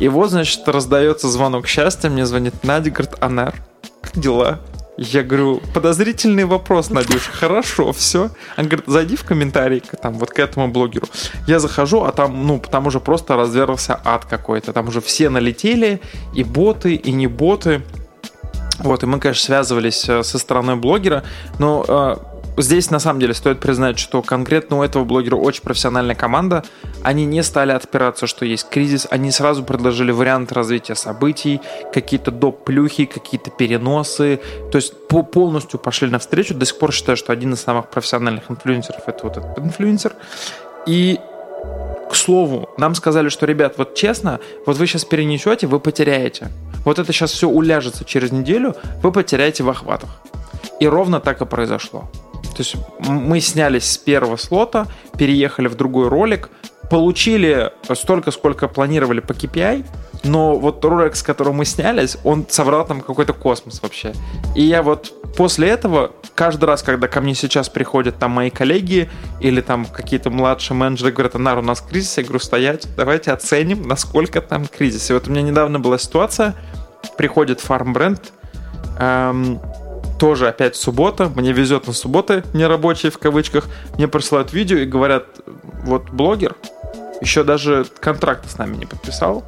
[0.00, 3.54] И вот, значит, раздается звонок счастья, мне звонит Надя, говорит, Анар,
[4.00, 4.60] как дела?
[4.98, 7.32] Я говорю, подозрительный вопрос, Надюша.
[7.32, 8.30] Хорошо, все.
[8.58, 11.06] Он говорит, зайди в комментарий там, вот к этому блогеру.
[11.46, 14.74] Я захожу, а там, ну, там уже просто развернулся ад какой-то.
[14.74, 16.02] Там уже все налетели,
[16.34, 17.82] и боты, и не боты.
[18.80, 21.22] Вот, и мы, конечно, связывались э, со стороной блогера,
[21.58, 22.16] но э,
[22.56, 26.64] здесь на самом деле стоит признать, что конкретно у этого блогера очень профессиональная команда.
[27.02, 29.06] Они не стали отпираться, что есть кризис.
[29.10, 31.60] Они сразу предложили варианты развития событий,
[31.92, 32.64] какие-то доп.
[32.64, 34.40] плюхи, какие-то переносы.
[34.70, 36.54] То есть по полностью пошли навстречу.
[36.54, 40.14] До сих пор считаю, что один из самых профессиональных инфлюенсеров это вот этот инфлюенсер.
[40.86, 41.18] И
[42.10, 46.48] к слову, нам сказали, что, ребят, вот честно, вот вы сейчас перенесете, вы потеряете.
[46.84, 50.10] Вот это сейчас все уляжется через неделю, вы потеряете в охватах.
[50.78, 52.10] И ровно так и произошло.
[52.52, 54.86] То есть мы снялись с первого слота,
[55.16, 56.50] переехали в другой ролик,
[56.90, 59.86] получили столько, сколько планировали по KPI,
[60.24, 64.12] но вот ролик, с которого мы снялись, он соврал там какой-то космос вообще.
[64.54, 69.10] И я вот после этого, каждый раз, когда ко мне сейчас приходят там мои коллеги
[69.40, 73.88] или там какие-то младшие менеджеры говорят, Нар, у нас кризис, я говорю, стоять, давайте оценим,
[73.88, 75.10] насколько там кризис.
[75.10, 76.54] И вот у меня недавно была ситуация,
[77.16, 78.32] приходит фармбренд,
[78.98, 79.60] эм,
[80.18, 85.24] тоже опять суббота, мне везет на субботы нерабочие в кавычках, мне присылают видео и говорят,
[85.84, 86.56] вот блогер
[87.20, 89.44] еще даже контракт с нами не подписал,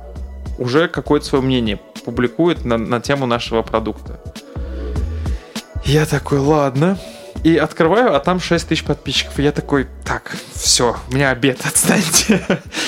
[0.58, 4.20] уже какое-то свое мнение публикует на, на тему нашего продукта.
[5.84, 6.98] Я такой, ладно.
[7.44, 9.38] И открываю, а там 6 тысяч подписчиков.
[9.38, 12.40] И я такой, так, все, у меня обед, отстаньте.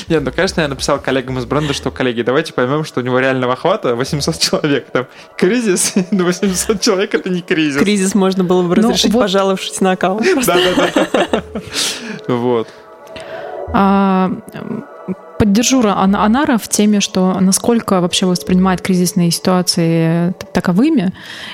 [0.09, 3.19] Нет, ну, конечно, я написал коллегам из бренда, что, коллеги, давайте поймем, что у него
[3.19, 4.87] реального охвата 800 человек.
[4.91, 7.83] Там кризис, но 800 человек это не кризис.
[7.83, 9.21] Кризис можно было бы ну, разрешить, вот...
[9.21, 10.27] пожаловавшись на аккаунт.
[10.47, 11.43] Да-да-да.
[12.29, 12.69] Вот.
[15.39, 21.13] Поддержу Анара в теме, что насколько вообще воспринимает кризисные ситуации таковыми.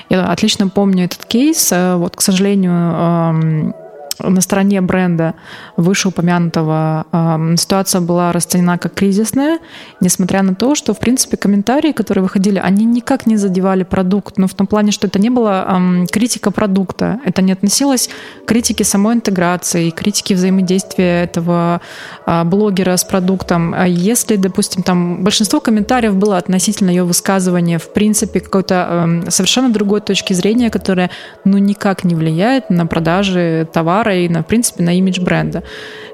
[0.09, 1.71] Я отлично помню этот кейс.
[1.71, 3.73] Э, вот, к сожалению,
[4.19, 5.33] на стороне бренда
[5.77, 9.59] вышеупомянутого э, ситуация была расценена как кризисная,
[10.01, 14.47] несмотря на то, что, в принципе, комментарии, которые выходили, они никак не задевали продукт, но
[14.47, 18.09] в том плане, что это не была э, критика продукта, это не относилось
[18.43, 21.81] к критике самой интеграции, критике взаимодействия этого
[22.25, 23.73] э, блогера с продуктом.
[23.75, 29.69] А если, допустим, там большинство комментариев было относительно ее высказывания, в принципе, какой-то э, совершенно
[29.69, 31.09] другой точки зрения, которая,
[31.45, 35.63] ну, никак не влияет на продажи товара, и, на, в принципе, на имидж бренда.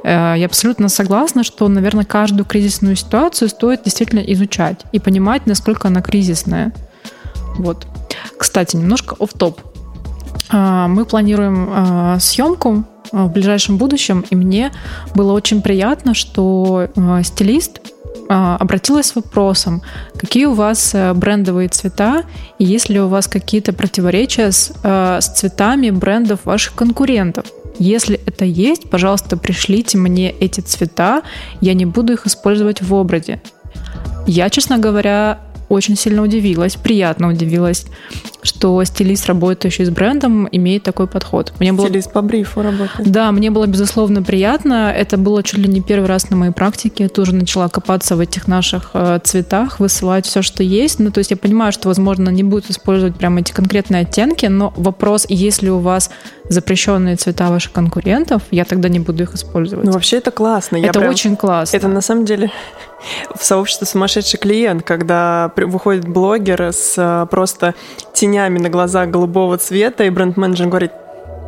[0.04, 5.88] Э, я абсолютно согласна, что, наверное, каждую кризисную ситуацию стоит действительно изучать и понимать, насколько
[5.88, 6.74] она кризисная.
[7.58, 7.88] Вот.
[8.38, 9.60] Кстати, немножко оф топ
[10.52, 14.72] э, Мы планируем э, съемку в ближайшем будущем, и мне
[15.16, 16.90] было очень приятно, что
[17.24, 17.82] стилист
[18.28, 19.82] обратилась с вопросом,
[20.16, 22.26] какие у вас брендовые цвета
[22.60, 27.48] и есть ли у вас какие-то противоречия с, с цветами брендов ваших конкурентов.
[27.80, 31.24] Если это есть, пожалуйста, пришлите мне эти цвета,
[31.62, 33.42] я не буду их использовать в образе.
[34.28, 37.86] Я, честно говоря, очень сильно удивилась, приятно удивилась,
[38.42, 41.54] что стилист, работающий с брендом, имеет такой подход.
[41.60, 42.14] Мне стилист было...
[42.14, 43.12] по брифу работает.
[43.12, 44.92] Да, мне было, безусловно, приятно.
[44.92, 47.04] Это было чуть ли не первый раз на моей практике.
[47.04, 51.00] Я тоже начала копаться в этих наших э, цветах, высылать все, что есть.
[51.00, 54.74] Ну, то есть я понимаю, что, возможно, не будут использовать прямо эти конкретные оттенки, но
[54.76, 56.10] вопрос, если у вас
[56.50, 59.86] запрещенные цвета ваших конкурентов, я тогда не буду их использовать.
[59.86, 60.78] Ну, вообще это классно.
[60.78, 61.12] Это прям...
[61.12, 61.78] очень классно.
[61.78, 62.52] Это на самом деле
[63.36, 67.76] в сообществе сумасшедший клиент, когда выходит блогер с э, просто
[68.14, 70.92] тенями на глазах голубого цвета, и бренд-менеджер говорит,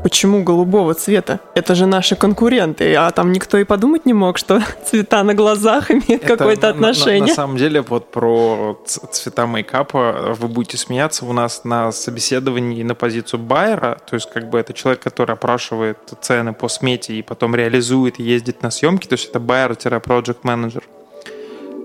[0.04, 1.40] Почему голубого цвета?
[1.54, 5.92] Это же наши конкуренты, а там никто и подумать не мог, что цвета на глазах
[5.92, 7.20] имеют какое-то отношение.
[7.20, 11.26] На, на, на самом деле, вот про цвета мейкапа вы будете смеяться.
[11.26, 15.98] У нас на собеседовании на позицию байера, то есть как бы это человек, который опрашивает
[16.22, 20.84] цены по смете и потом реализует и ездит на съемки, то есть это байер-project менеджер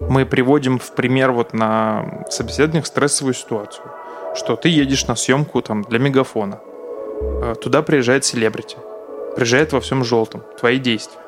[0.00, 3.84] мы приводим в пример вот на собеседованиях стрессовую ситуацию,
[4.34, 6.60] что ты едешь на съемку там для мегафона,
[7.20, 8.76] э, туда приезжает селебрити,
[9.34, 11.20] приезжает во всем желтом, твои действия.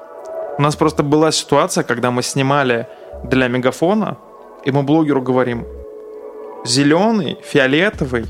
[0.58, 2.86] У нас просто была ситуация, когда мы снимали
[3.24, 4.16] для мегафона,
[4.64, 5.66] и мы блогеру говорим,
[6.64, 8.26] зеленый, фиолетовый,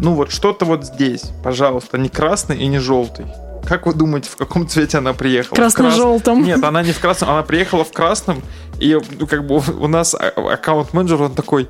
[0.00, 3.26] ну вот что-то вот здесь, пожалуйста, не красный и не желтый.
[3.68, 5.54] Как вы думаете, в каком цвете она приехала?
[5.54, 6.44] Красно-желтом.
[6.44, 6.56] Крас...
[6.56, 8.42] Нет, она не в красном, она приехала в красном,
[8.80, 11.68] и ну, как бы у нас а, аккаунт-менеджер, он такой,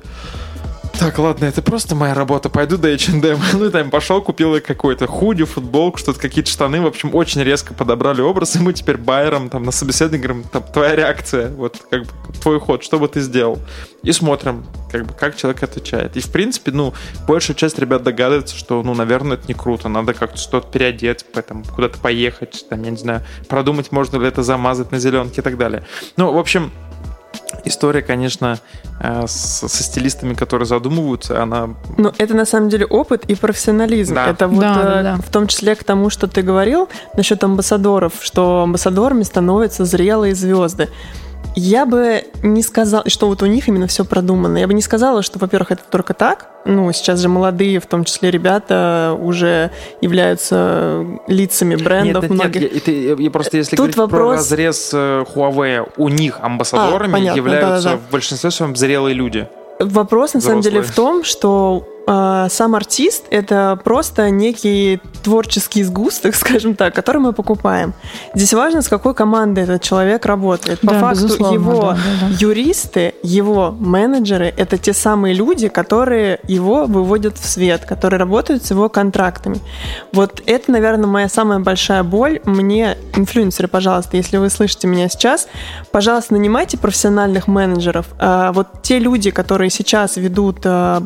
[0.99, 3.39] так, ладно, это просто моя работа, пойду до H&M.
[3.53, 6.81] Ну и там пошел, купил какой-то худи, футболку, что-то, какие-то штаны.
[6.81, 10.61] В общем, очень резко подобрали образ, и мы теперь байером там на собеседовании говорим, там,
[10.63, 12.09] твоя реакция, вот как бы
[12.41, 13.59] твой ход, что бы ты сделал?
[14.03, 16.17] И смотрим, как бы, как человек отвечает.
[16.17, 16.93] И, в принципе, ну,
[17.25, 21.63] большая часть ребят догадывается, что, ну, наверное, это не круто, надо как-то что-то переодеть, поэтому
[21.63, 25.57] куда-то поехать, там, я не знаю, продумать, можно ли это замазать на зеленке и так
[25.57, 25.85] далее.
[26.17, 26.71] Ну, в общем,
[27.65, 28.59] история, конечно,
[28.99, 31.69] э, со, со стилистами, которые задумываются, она...
[31.97, 34.15] Ну, это на самом деле опыт и профессионализм.
[34.15, 34.27] Да.
[34.27, 35.15] Это вот да, да, э, да.
[35.17, 40.89] в том числе к тому, что ты говорил насчет амбассадоров, что амбассадорами становятся зрелые звезды.
[41.55, 44.57] Я бы не сказала, что вот у них именно все продумано.
[44.57, 46.49] Я бы не сказала, что, во-первых, это только так.
[46.65, 52.61] Ну, сейчас же молодые, в том числе ребята, уже являются лицами брендов нет, нет, многих.
[52.61, 54.29] Нет, это, я просто если Тут говорить вопрос...
[54.29, 57.97] про разрез э, Huawei, у них амбассадорами а, понятно, являются да, да, да.
[57.97, 59.47] в большинстве своем зрелые люди.
[59.79, 60.61] Вопрос, на взрослые.
[60.61, 67.21] самом деле, в том, что сам артист— это просто некий творческий сгусток, скажем так, который
[67.21, 67.93] мы покупаем.
[68.33, 70.79] Здесь важно, с какой командой этот человек работает.
[70.81, 72.35] По Да, факту его да, да, да.
[72.39, 78.71] юристы, его менеджеры— это те самые люди, которые его выводят в свет, которые работают с
[78.71, 79.59] его контрактами.
[80.13, 82.39] Вот это, наверное, моя самая большая боль.
[82.45, 85.47] Мне, инфлюенсеры, пожалуйста, если вы слышите меня сейчас,
[85.91, 88.07] пожалуйста, нанимайте профессиональных менеджеров.
[88.19, 91.03] А Вот те люди, которые сейчас ведут а,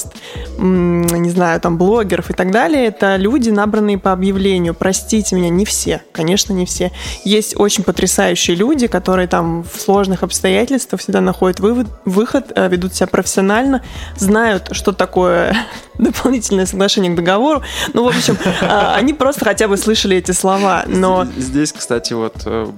[0.00, 0.14] звезд,
[0.58, 4.74] не знаю, там, блогеров и так далее, это люди, набранные по объявлению.
[4.74, 6.92] Простите меня, не все, конечно, не все.
[7.24, 12.94] Есть очень потрясающие люди, которые там в сложных обстоятельствах всегда находят вывод, выход, э, ведут
[12.94, 13.82] себя профессионально,
[14.16, 15.56] знают, что такое
[15.98, 17.62] дополнительное соглашение к договору.
[17.92, 21.26] Ну, в общем, а, они просто хотя бы слышали эти слова, но...
[21.36, 22.70] Здесь, кстати, вот э,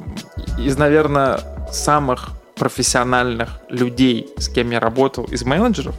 [0.59, 1.41] из, наверное,
[1.73, 5.95] самых профессиональных людей, с кем я работал, из менеджеров,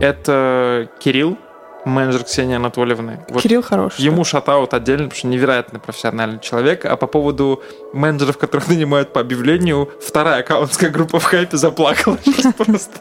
[0.00, 1.36] это Кирилл,
[1.84, 3.24] менеджер Ксении Анатольевны.
[3.30, 4.00] Вот Кирилл хороший.
[4.02, 6.84] Ему шатаут отдельно, потому что невероятно профессиональный человек.
[6.84, 12.54] А по поводу менеджеров, которых нанимают по объявлению, вторая аккаунтская группа в хайпе заплакала сейчас
[12.54, 13.00] просто.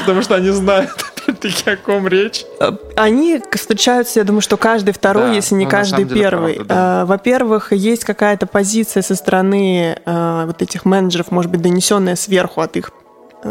[0.00, 0.90] Потому что они знают,
[1.26, 2.44] опять-таки, о ком речь.
[2.58, 6.54] Э, Они встречаются, я думаю, что каждый второй, Да, если не ну, каждый деле, первый.
[6.54, 7.02] правда, да.
[7.02, 12.62] Э, Во-первых, есть какая-то позиция со стороны э, вот этих менеджеров, может быть, донесенная сверху
[12.62, 12.92] от их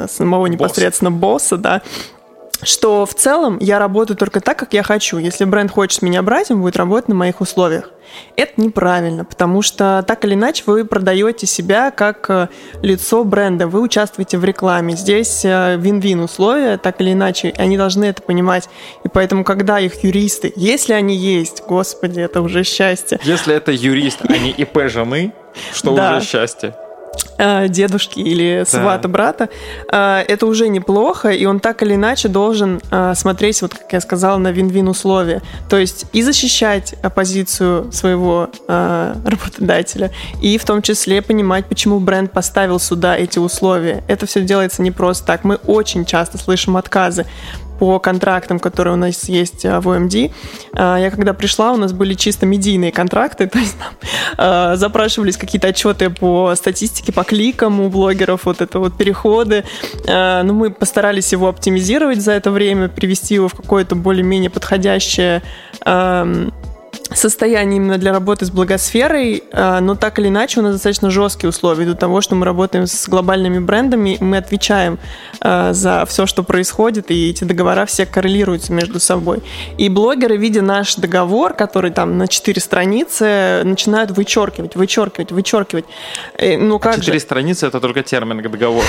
[0.10, 1.82] самого непосредственно босса, да,
[2.63, 5.17] что в целом я работаю только так, как я хочу.
[5.17, 7.91] Если бренд хочет меня брать, он будет работать на моих условиях.
[8.36, 12.48] Это неправильно, потому что так или иначе вы продаете себя как э,
[12.82, 14.96] лицо бренда, вы участвуете в рекламе.
[14.96, 18.70] Здесь э, вин-вин условия, так или иначе, они должны это понимать.
[19.04, 24.20] И поэтому, когда их юристы, если они есть, господи, это уже счастье, Если это юрист,
[24.28, 25.34] а не ИП жены,
[25.74, 26.76] что уже счастье.
[27.38, 29.49] Э, дедушки или свата брата,
[29.91, 34.01] э, это уже неплохо, и он так или иначе должен э, смотреть, вот как я
[34.01, 35.41] сказала, на вин-вин условия.
[35.69, 42.80] То есть и защищать позицию своего работодателя, и в том числе понимать, почему бренд поставил
[42.80, 44.03] сюда эти условия.
[44.08, 45.43] Это все делается не просто так.
[45.43, 47.25] Мы очень часто слышим отказы
[47.79, 50.31] по контрактам, которые у нас есть э, в OMD.
[50.75, 53.93] Э, Я когда пришла, у нас были чисто медийные контракты, то есть нам
[54.37, 59.63] э, запрашивались какие-то отчеты по статистике, по кликам у блогеров, вот это вот переходы.
[60.07, 65.41] Но мы постарались его оптимизировать за это время, привести его в какое-то более-менее подходящее
[67.13, 71.50] состояние именно для работы с благосферой, э, но так или иначе у нас достаточно жесткие
[71.50, 75.00] условия ввиду того, что мы работаем с глобальными брендами, мы отвечаем
[75.41, 79.43] э, за все, что происходит, и эти договора все коррелируются между собой.
[79.78, 85.86] И блогеры, видя наш договор, который там на 4 страницы, начинают вычеркивать, вычеркивать, вычеркивать.
[86.38, 87.24] Э, Ну как Четыре же?
[87.26, 88.86] страницы— это только термин к договору.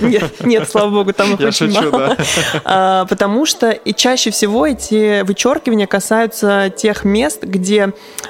[0.40, 2.16] Нет, слава богу, там их очень мало.
[2.64, 7.59] А, потому что и чаще всего эти вычеркивания касаются тех мест, где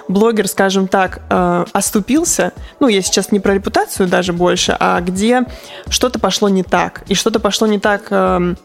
[0.08, 2.52] блогер, скажем так, э, оступился.
[2.80, 5.42] Ну, я сейчас не про репутацию даже больше, а где
[5.88, 7.02] что-то пошло не так.
[7.08, 8.08] И что-то пошло не так.
[8.10, 8.56] эм,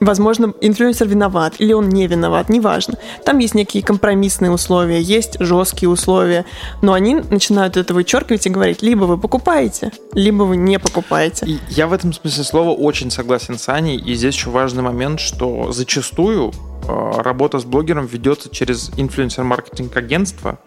[0.00, 2.98] Возможно, инфлюенсер виноват или он не виноват, неважно.
[3.24, 6.44] Там есть некие компромиссные условия, есть жесткие условия,
[6.82, 11.46] но они начинают это вычеркивать и говорить, либо вы покупаете, либо вы не покупаете.
[11.46, 13.96] И я в этом смысле слова очень согласен с Аней.
[13.96, 20.58] И здесь еще важный момент, что зачастую э, работа с блогером ведется через инфлюенсер-маркетинг агентство,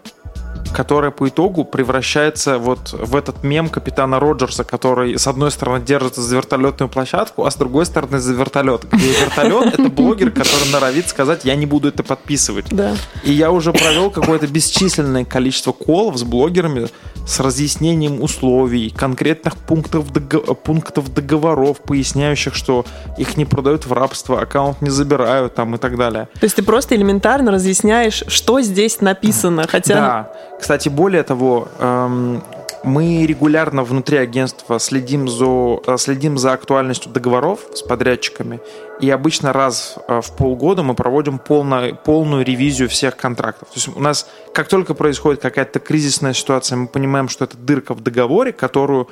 [0.74, 6.22] которое по итогу превращается вот в этот мем капитана Роджерса, который с одной стороны держится
[6.22, 8.86] за вертолетную площадку, а с другой стороны за вертолет.
[8.92, 12.66] Где вертолет— это блогер, который норовит сказать, я не буду это подписывать.
[12.70, 12.96] Да.
[13.24, 16.88] И я уже провел какое-то бесчисленное количество колов с блогерами
[17.26, 22.86] с разъяснением условий, конкретных пунктов, дого- пунктов договоров, поясняющих, что
[23.18, 26.28] их не продают в рабство, аккаунт не забирают там и так далее.
[26.40, 29.94] То есть ты просто элементарно разъясняешь, что здесь написано, хотя...
[29.94, 30.32] Да.
[30.60, 32.44] Кстати, более того, эм,
[32.84, 38.60] мы регулярно внутри агентства следим за, э, следим за актуальностью договоров с подрядчиками.
[39.02, 43.70] И обычно раз э, в полгода мы проводим полно- полную ревизию всех контрактов.
[43.70, 47.94] То есть у нас, как только происходит какая-то кризисная ситуация, мы понимаем, что это дырка
[47.94, 49.10] в договоре, которую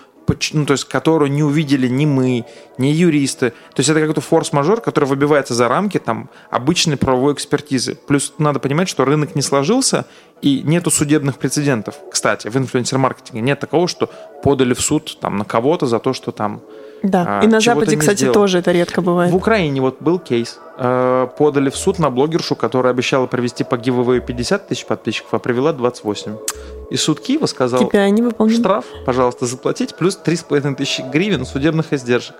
[0.53, 2.45] ну, то есть, которую не увидели ни мы,
[2.77, 3.51] ни юристы.
[3.73, 7.95] То есть это какой-то форс-мажор, который выбивается за рамки там, обычной правовой экспертизы.
[7.95, 10.05] Плюс надо понимать, что рынок не сложился,
[10.41, 11.95] и нету судебных прецедентов.
[12.11, 14.09] Кстати, в инфлюенсер-маркетинге нет такого, что
[14.43, 16.61] подали в суд там, на кого-то за то, что там
[17.03, 17.39] Да.
[17.39, 18.33] а, И на Западе, кстати, сделал.
[18.33, 19.31] тоже это редко бывает.
[19.31, 20.60] в Украине вот был кейс.
[20.77, 25.39] Э, Подали в суд на блогершу, которая обещала провести по гивэвэю 50 тысяч подписчиков, а
[25.39, 26.38] провела 28.
[26.91, 27.89] И суд Киева сказал,
[28.60, 32.35] штраф, пожалуйста, заплатить, плюс 3,5 тысячи гривен судебных издержек.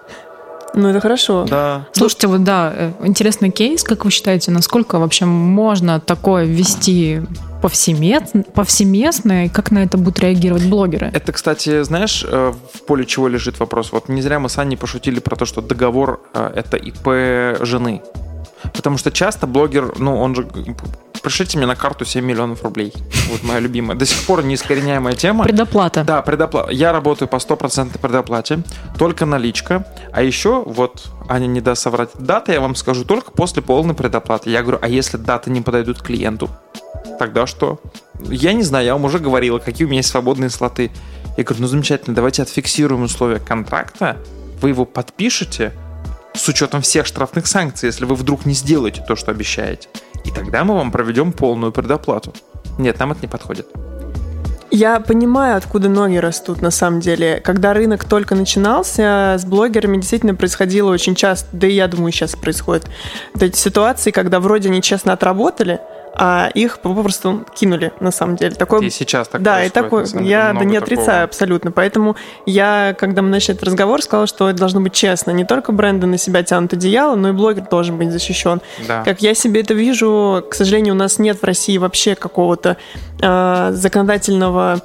[0.78, 1.46] Ну, это хорошо.
[1.50, 1.88] Да.
[1.92, 7.22] Слушайте, вот да, э, интересный кейс, как вы считаете, насколько вообще можно такое ввести
[7.64, 11.10] повсеместно, повсеместно и как на это будут реагировать блогеры?
[11.12, 13.92] Это, кстати, знаешь, э, в поле чего лежит вопрос?
[13.92, 18.04] Вот не зря мы с Аней пошутили про то, что договор э,— это ИП жены.
[18.74, 20.48] Потому что часто блогер, ну, он же...
[21.28, 22.94] Пришлите мне на карту 7 миллионов рублей.
[23.30, 23.98] Вот моя любимая.
[23.98, 25.44] До сих пор неискореняемая тема.
[25.44, 26.06] Предоплата.
[26.06, 26.72] Да, предоплата.
[26.72, 28.60] Я работаю по 100% предоплате,
[28.98, 29.86] только наличка.
[30.14, 34.50] А еще, вот, Аня не даст соврать, дата я вам скажу только после полной предоплаты.
[34.52, 36.50] Я говорю, а если даты не подойдут клиенту,
[37.20, 37.82] тогда что?
[38.22, 40.92] Я не знаю, я вам уже говорила, какие у меня есть свободные слоты.
[41.36, 44.16] Я говорю, ну замечательно, давайте отфиксируем условия контракта,
[44.62, 45.74] вы его подпишете,
[46.34, 49.90] с учетом всех штрафных санкций, если вы вдруг не сделаете то, что обещаете.
[50.28, 52.34] И тогда мы вам проведем полную предоплату.
[52.78, 53.68] Нет, нам это не подходит.
[54.70, 57.42] Я понимаю, откуда ноги растут на самом деле.
[57.44, 62.36] Когда рынок только начинался, с блогерами действительно происходило очень часто, да и я думаю, сейчас
[62.36, 62.90] происходит,
[63.34, 65.80] вот эти ситуации, когда вроде нечестно отработали,
[66.20, 68.56] а их попросту кинули, на самом деле.
[68.56, 68.82] Такое...
[68.82, 70.84] И сейчас так Да, и деле, я да, не такого.
[70.84, 71.72] отрицаю абсолютно.
[71.72, 72.16] Поэтому
[72.48, 75.30] я, когда мы начали этот разговор, сказала, что это должно быть честно.
[75.30, 78.62] Не только бренды на себя тянут одеяло, но и блогер должен быть защищен.
[78.88, 79.04] Да.
[79.04, 82.78] Как я себе это вижу, к сожалению, у нас нет в России вообще какого-то
[83.22, 84.82] э, законодательного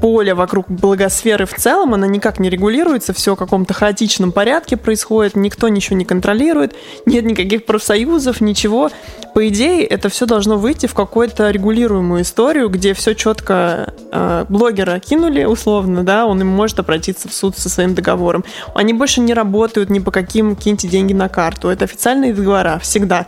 [0.00, 5.36] поля вокруг благосферы в целом, она никак не регулируется, все в каком-то хаотичном порядке происходит,
[5.36, 6.74] никто ничего не контролирует,
[7.06, 8.90] нет никаких профсоюзов, ничего.
[9.34, 14.98] По идее, это все должно выйти в какую-то регулируемую историю, где все четко э, блогера
[14.98, 18.44] кинули, условно, да, он им может обратиться в суд со своим договором.
[18.74, 21.68] Они больше не работают ни по каким киньте деньги на карту.
[21.68, 23.26] Это официальные договора всегда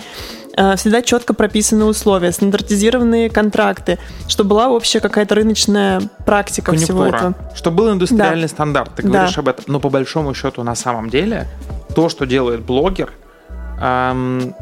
[0.77, 3.99] всегда четко прописаны условия, стандартизированные контракты,
[4.29, 7.19] чтобы была общая какая-то рыночная практика всего этого.
[7.19, 7.57] Конъюнктура.
[7.57, 9.09] Что был индустриальный стандарт, ты Да.
[9.09, 9.65] говоришь об этом.
[9.67, 11.47] Но по большому счету, на самом деле,
[11.95, 13.13] то, что делает блогер,
[13.81, 14.55] эм,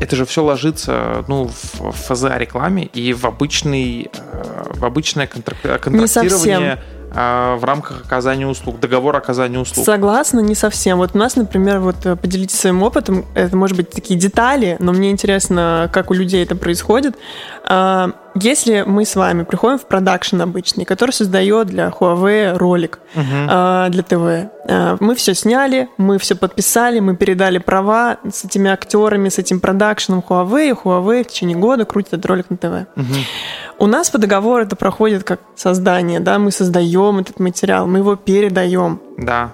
[0.00, 5.26] это же все ложится ну, в, в ФЗА рекламе и в обычный э, в обычное
[5.26, 9.86] контрак- контрактирование э, в рамках оказания услуг, договор оказания услуг.
[9.86, 10.98] Согласна, не совсем.
[10.98, 13.24] Вот у нас, например, вот э, поделитесь своим опытом.
[13.34, 17.16] Это может быть такие детали, но мне интересно, как у людей это происходит.
[18.38, 23.46] Если мы с вами приходим в продакшн обычный, который создает для Huawei ролик Мгм.
[23.48, 28.70] а, для ТВ, а, мы все сняли, мы все подписали, мы передали права с этими
[28.70, 32.86] актерами, с этим продакшеном Huawei, и Huawei в течение года крутит этот ролик на ТВ.
[32.94, 33.14] Мгм.
[33.78, 38.16] У нас по договору это проходит как создание, да, мы создаем этот материал, мы его
[38.16, 39.00] передаем.
[39.16, 39.52] Да.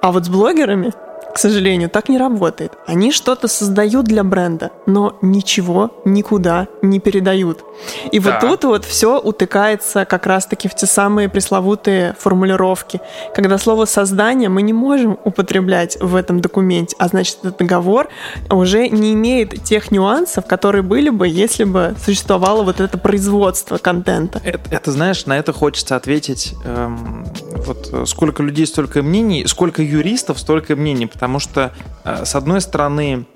[0.00, 0.92] А вот с блогерами,
[1.34, 2.72] к сожалению, так не работает.
[2.86, 7.64] Они что-то создают для бренда, но ничего никуда не передают.
[8.10, 8.32] И Да.
[8.32, 13.00] вот тут вот все утыкается как раз-таки в те самые пресловутые формулировки,
[13.34, 18.08] когда слово «создание» мы не можем употреблять в этом документе, а значит, этот договор
[18.50, 24.40] уже не имеет тех нюансов, которые были бы, если бы существовало вот это производство контента.
[24.44, 26.54] Это, это, знаешь, на это хочется ответить.
[26.64, 27.26] эм,
[27.66, 31.06] вот э, сколько людей, столько мнений, сколько юристов, столько мнений.
[31.06, 31.72] Потому что,
[32.04, 33.26] э, с одной стороны,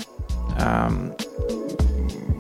[0.60, 1.12] эм,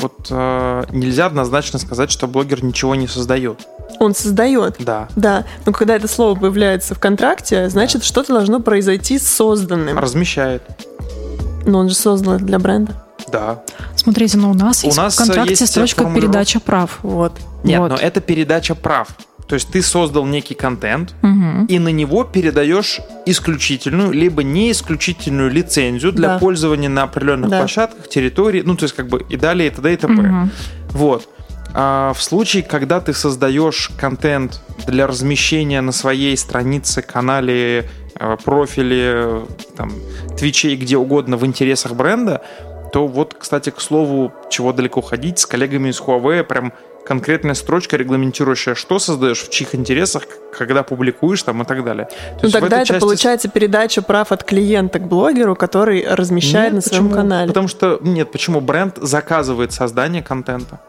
[0.00, 3.66] вот э, нельзя однозначно сказать, что блогер ничего не создает.
[3.98, 4.76] Он создает.
[4.78, 5.08] Да.
[5.16, 9.98] Да, но когда это слово появляется в контракте, значит, что-то должно произойти с созданным.
[9.98, 10.62] Размещает.
[11.64, 13.02] Но он же создан это для бренда.
[13.32, 13.62] Да.
[13.96, 16.26] Смотрите, но у нас У есть нас, в контракте есть строчка формулировка.
[16.32, 16.98] передача прав.
[17.02, 17.32] Вот.
[17.64, 17.90] Нет, Вот.
[17.90, 19.08] но это передача прав.
[19.48, 21.66] То есть ты создал некий контент, Мгм.
[21.66, 26.38] и на него передаешь исключительную, либо не исключительную лицензию для Да.
[26.38, 27.58] пользования на определенных Да.
[27.60, 29.92] площадках, территории, ну, то есть как бы и далее, и т.д.
[29.92, 30.12] и т.п.
[30.12, 30.50] Мгм.
[30.90, 31.28] Вот.
[31.74, 37.88] А в случае, когда ты создаешь контент для размещения на своей странице, канале,
[38.18, 39.42] э, профиле,
[39.76, 39.92] там,
[40.38, 42.40] твиче и где угодно в интересах бренда,
[42.92, 46.72] то вот, кстати, к слову, чего далеко ходить, с коллегами из Huawei прям
[47.06, 50.24] конкретная строчка, регламентирующая, что создаешь, в чьих интересах,
[50.56, 52.06] когда публикуешь там и так далее.
[52.40, 56.84] То Ну тогда это части- получается передача прав от клиента к блогеру, который размещает Нет,
[56.84, 57.22] на своем почему?
[57.22, 57.48] канале.
[57.48, 60.80] Потому что, нет, почему бренд заказывает создание контента?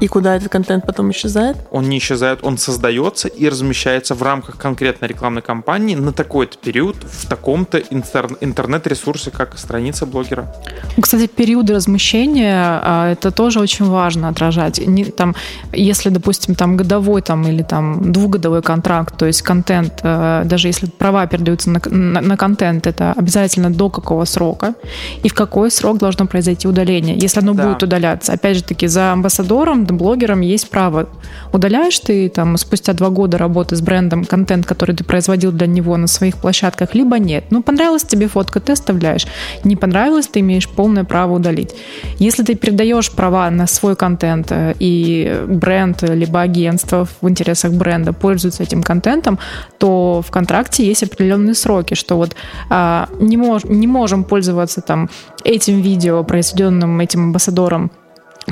[0.00, 1.56] И куда этот контент потом исчезает?
[1.70, 6.96] он не исчезает, он создается и размещается в рамках конкретной рекламной кампании на такой-то период
[7.04, 10.54] в таком-то интер- интернет-ресурсе, как страница блогера.
[11.00, 14.78] Кстати, периоды размещения а, это тоже очень важно отражать.
[14.86, 15.34] Не, там,
[15.72, 20.86] если, допустим, там годовой там, или там двухгодовой контракт, то есть контент, э, даже если
[20.86, 24.74] права передаются на, на- на контент, это обязательно до какого срока
[25.22, 27.16] и в какой срок должно произойти удаление.
[27.18, 27.66] Если оно Да.
[27.68, 31.08] будет удаляться, опять же таки, за амбассадором блогером есть право.
[31.52, 35.96] Удаляешь ты там спустя два года работы с брендом контент, который ты производил для него
[35.96, 37.44] на своих площадках, либо нет.
[37.50, 39.26] Ну, понравилась тебе фотка, ты оставляешь.
[39.64, 41.74] Не понравилось, ты имеешь полное право удалить.
[42.18, 48.12] Если ты передаешь права на свой контент э, и бренд, либо агентство в интересах бренда
[48.12, 49.38] пользуются этим контентом,
[49.78, 52.34] то в контракте есть определенные сроки, что вот
[52.68, 55.08] а, не, мож, не можем пользоваться там
[55.44, 57.90] этим видео, произведенным этим амбассадором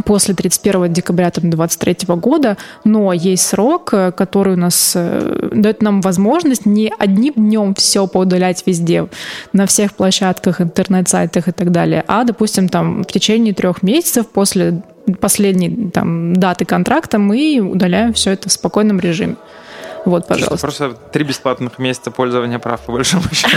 [0.05, 6.01] после 31 декабря 2023 года, но есть срок, э, который у нас э, дает нам
[6.01, 9.09] возможность не одним днем все поудалять везде,
[9.53, 14.82] на всех площадках, интернет-сайтах и так далее, а, допустим, там в течение трех месяцев после
[15.20, 19.36] последней там, даты контракта мы удаляем все это в спокойном режиме.
[20.05, 20.59] Вот, пожалуйста.
[20.59, 23.57] Просто три бесплатных месяца пользования прав, по большому счету.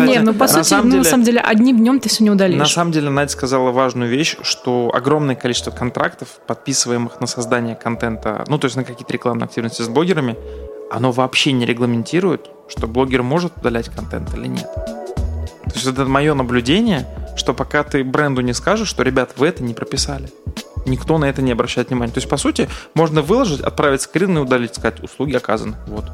[0.00, 2.58] Не, ну, по сути, ну, на самом деле, одним днем ты все не удалишь.
[2.58, 8.44] На самом деле, Надя сказала важную вещь, что огромное количество контрактов, подписываемых на создание контента,
[8.48, 10.36] ну, то есть на какие-то рекламные активности с блогерами,
[10.90, 14.68] оно вообще не регламентирует, что блогер может удалять контент или нет.
[14.74, 17.06] То есть это мое наблюдение,
[17.38, 20.28] что пока ты бренду не скажешь, что, ребят, вы это не прописали
[20.88, 22.12] никто на это не обращает внимания.
[22.12, 25.76] То есть, по сути, можно выложить, отправить скрин и удалить, сказать, услуги оказаны.
[25.86, 26.04] Вот.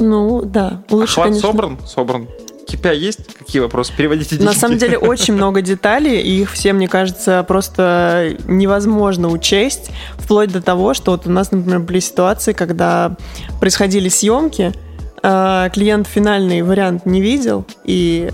[0.00, 0.82] Ну, да.
[0.90, 1.48] Лучше, Охват конечно...
[1.48, 1.78] собран?
[1.86, 2.28] Собран.
[2.66, 3.34] KPI есть?
[3.34, 3.92] Какие вопросы?
[3.96, 4.44] Переводите деньги.
[4.44, 10.52] На самом деле очень много деталей, и их все, мне кажется, просто невозможно учесть, вплоть
[10.52, 13.16] до того, что вот у нас, например, были ситуации, когда
[13.58, 14.89] происходили съемки, а,
[15.22, 18.30] клиент финальный вариант не видел, и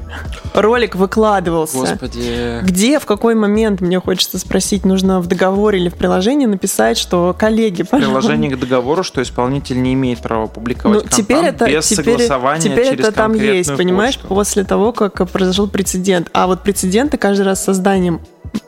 [0.54, 1.78] ролик выкладывался.
[1.78, 2.60] Господи.
[2.62, 7.34] Где, в какой момент, мне хочется спросить, нужно в договоре или в приложении написать, что
[7.38, 8.20] коллеги, пожалуйста.
[8.20, 12.62] Приложение к договору, что исполнитель не имеет права публиковать ну, теперь это, без теперь, согласования
[12.62, 14.28] теперь через это там есть, понимаешь, почту.
[14.28, 16.30] после того, как произошел прецедент.
[16.32, 18.20] А вот прецеденты каждый раз с созданием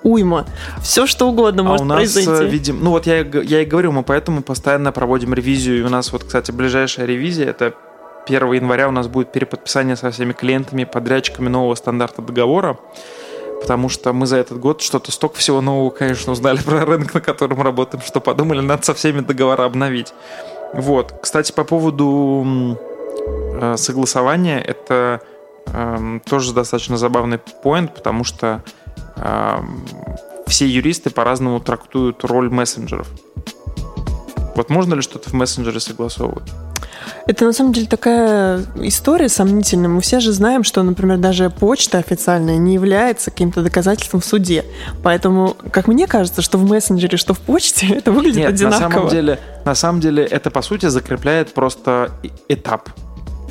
[0.03, 0.47] уйма.
[0.83, 2.31] Все что угодно а может у нас, произойти.
[2.31, 5.79] Э, видим, ну вот я, я и говорю, мы поэтому постоянно проводим ревизию.
[5.79, 7.75] И у нас вот, кстати, ближайшая ревизия это
[8.29, 12.79] 1 января у нас будет переподписание со всеми клиентами, подрядчиками нового стандарта договора,
[13.61, 17.21] потому что мы за этот год что-то столько всего нового, конечно, узнали про рынок, на
[17.21, 20.13] котором работаем, что подумали, надо со всеми договора обновить.
[20.75, 21.15] Вот.
[21.23, 22.77] Кстати, по поводу
[23.61, 25.23] э, согласования, это
[25.67, 28.63] э, тоже достаточно забавный поинт, потому что
[29.17, 29.59] э,
[30.47, 33.09] все юристы по-разному трактуют роль мессенджеров.
[34.59, 36.51] Вот можно ли что-то в мессенджере согласовывать?
[37.29, 39.89] Это на самом деле такая история сомнительная.
[39.89, 44.65] Мы все же знаем, что, например, даже почта официальная не является каким-то доказательством в суде.
[45.05, 48.81] Поэтому, как мне кажется, что в мессенджере, что в почте, это выглядит Нет, одинаково.
[48.81, 52.11] На самом, деле, на самом деле это, по сути, закрепляет просто
[52.49, 52.89] этап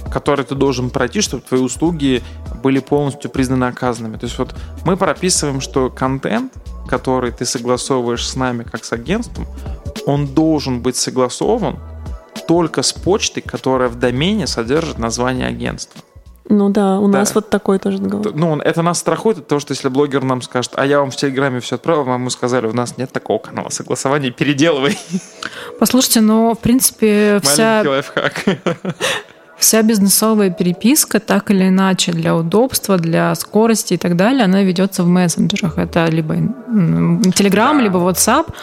[0.09, 2.23] который ты должен пройти, чтобы твои услуги
[2.63, 4.15] были полностью признаны оказанными.
[4.17, 4.55] То есть вот
[4.85, 6.53] мы прописываем, что контент,
[6.87, 9.45] который ты согласовываешь с нами как с агентством,
[10.07, 11.77] он должен быть согласован
[12.47, 16.01] только с почтой, которая в домене содержит название агентства.
[16.49, 17.19] Ну да, у да.
[17.19, 18.33] нас вот такой тоже договор.
[18.33, 21.17] Ну, это нас страхует от того, что если блогер нам скажет, а я вам в
[21.17, 24.97] Телеграме все отправил, вам мы сказали, у нас нет такого канала согласования, переделывай.
[25.79, 27.83] Послушайте, ну, в принципе, вся...
[27.85, 28.45] лайфхак.
[29.57, 35.03] Вся бизнесовая переписка, так или иначе, для удобства, для скорости и так далее, она ведется
[35.03, 35.79] в мессенджерах.
[35.79, 37.81] Это либо Telegram, да.
[37.81, 38.53] либо WhatsApp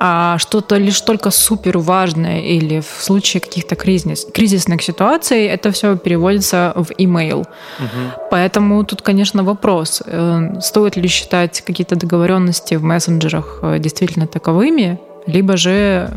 [0.00, 5.96] а что-то лишь только супер важное или в случае каких-то кризис, кризисных ситуаций, это все
[5.96, 7.40] переводится в email.
[7.40, 8.28] Угу.
[8.30, 14.98] Поэтому тут, конечно, вопрос, э, стоит ли считать какие-то договоренности в мессенджерах э, действительно таковыми,
[15.26, 16.10] либо же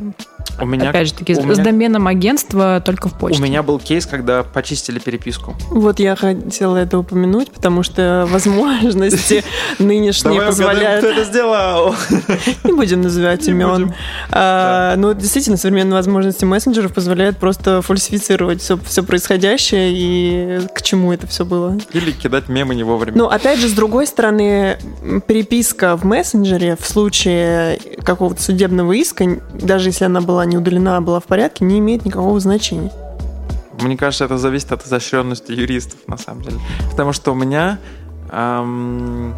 [0.59, 3.41] у меня, Опять же таки, с меня, доменом агентства только в почте.
[3.41, 5.55] У меня был кейс, когда почистили переписку.
[5.69, 9.43] Вот я хотела это упомянуть, потому что возможности
[9.79, 11.03] нынешние позволяют...
[11.03, 11.95] кто это сделал.
[12.63, 13.93] Не будем называть имен.
[14.31, 21.13] А, ну, действительно, современные возможности мессенджеров позволяют просто фальсифицировать все, все происходящее и к чему
[21.13, 21.77] это все было.
[21.93, 23.17] Или кидать мемы не вовремя.
[23.17, 24.77] Ну, опять же, с другой стороны,
[25.27, 31.01] переписка в мессенджере в случае какого-то судебного иска, даже если она была не удалена, а
[31.01, 32.91] была в порядке, не имеет никакого значения.
[33.81, 36.57] Мне кажется, это зависит от изощренности юристов, на самом деле.
[36.89, 37.79] Потому что у меня
[38.31, 39.35] эм,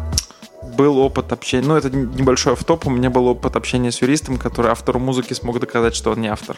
[0.76, 4.70] был опыт общения, ну, это небольшой автоп, у меня был опыт общения с юристом, который
[4.70, 6.56] автору музыки смог доказать, что он не автор.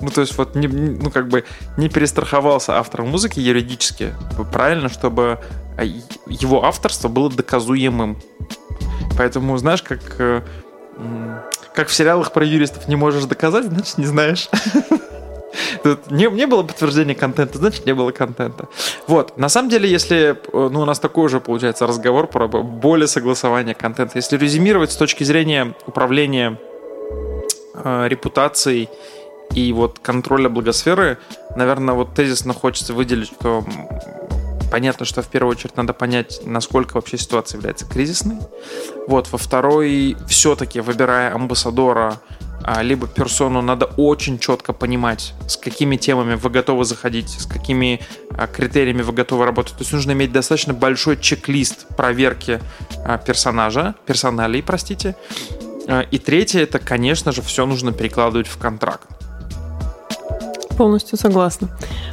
[0.00, 1.44] Ну, то есть вот, не, ну, как бы
[1.76, 4.14] не перестраховался автор музыки юридически
[4.52, 5.40] правильно, чтобы
[5.76, 5.82] а,
[6.26, 8.16] его авторство было доказуемым.
[9.16, 10.42] Поэтому, знаешь, как э,
[11.78, 14.48] как в сериалах про юристов не можешь доказать, значит, не знаешь.
[15.84, 18.66] Тут не, не было подтверждения контента, значит, не было контента.
[19.06, 23.76] Вот, на самом деле, если, ну, у нас такой уже получается разговор про более согласование
[23.76, 24.16] контента.
[24.16, 26.58] Если резюмировать с точки зрения управления
[27.74, 28.88] э, репутацией
[29.54, 31.18] и вот контроля благосферы,
[31.54, 33.64] наверное, вот тезисно хочется выделить, что
[34.70, 38.36] понятно, что в первую очередь надо понять, насколько вообще ситуация является кризисной.
[39.06, 42.20] Вот, во второй, все-таки выбирая амбассадора,
[42.62, 48.00] а, либо персону, надо очень четко понимать, с какими темами вы готовы заходить, с какими
[48.30, 49.74] а, критериями вы готовы работать.
[49.74, 52.60] То есть нужно иметь достаточно большой чек-лист проверки
[53.04, 55.16] а, персонажа, персоналей, простите.
[56.10, 59.08] И третье, это, конечно же, все нужно перекладывать в контракт.
[60.78, 61.68] Полностью согласна.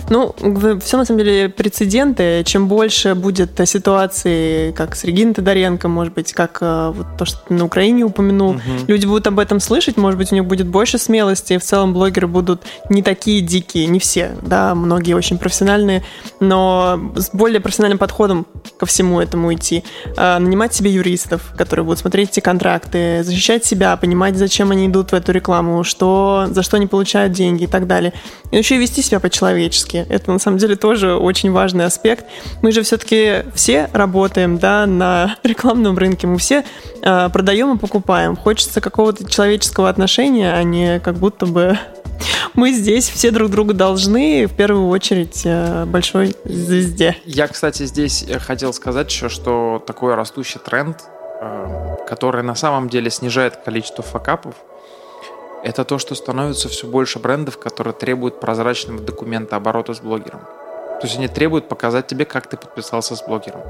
[0.09, 0.33] Ну,
[0.81, 2.43] все на самом деле прецеденты.
[2.45, 7.37] Чем больше будет ситуаций, как с Региной Тодоренко, может быть, как э, вот то, что
[7.47, 8.61] ты на Украине упомянул, угу.
[8.87, 11.93] люди будут об этом слышать, может быть, у них будет больше смелости, и в целом
[11.93, 16.03] блогеры будут не такие дикие, не все, да, многие очень профессиональные,
[16.39, 18.47] но с более профессиональным подходом
[18.79, 19.83] ко всему этому идти.
[20.17, 25.11] А, нанимать себе юристов, которые будут смотреть эти контракты, защищать себя, понимать, зачем они идут
[25.11, 28.13] в эту рекламу, что, за что они получают деньги и так далее.
[28.55, 30.05] И и вести себя по-человечески.
[30.07, 32.25] Это на самом деле тоже очень важный аспект.
[32.61, 36.63] Мы же все-таки все работаем да, на рекламном рынке, мы все
[37.01, 38.37] э, продаем и покупаем.
[38.37, 41.77] Хочется какого-то человеческого отношения, а не как будто бы
[42.53, 47.17] мы здесь все друг другу должны, в первую очередь, э, большой звезде.
[47.25, 51.03] Я, кстати, здесь хотел сказать еще, что такой растущий тренд,
[51.41, 54.55] э, который на самом деле снижает количество факапов,
[55.65, 60.41] это то, что становится все больше брендов, которые требуют прозрачного документа оборота с блогером.
[61.01, 63.61] То есть они требуют показать тебе, как ты подписался с блогером.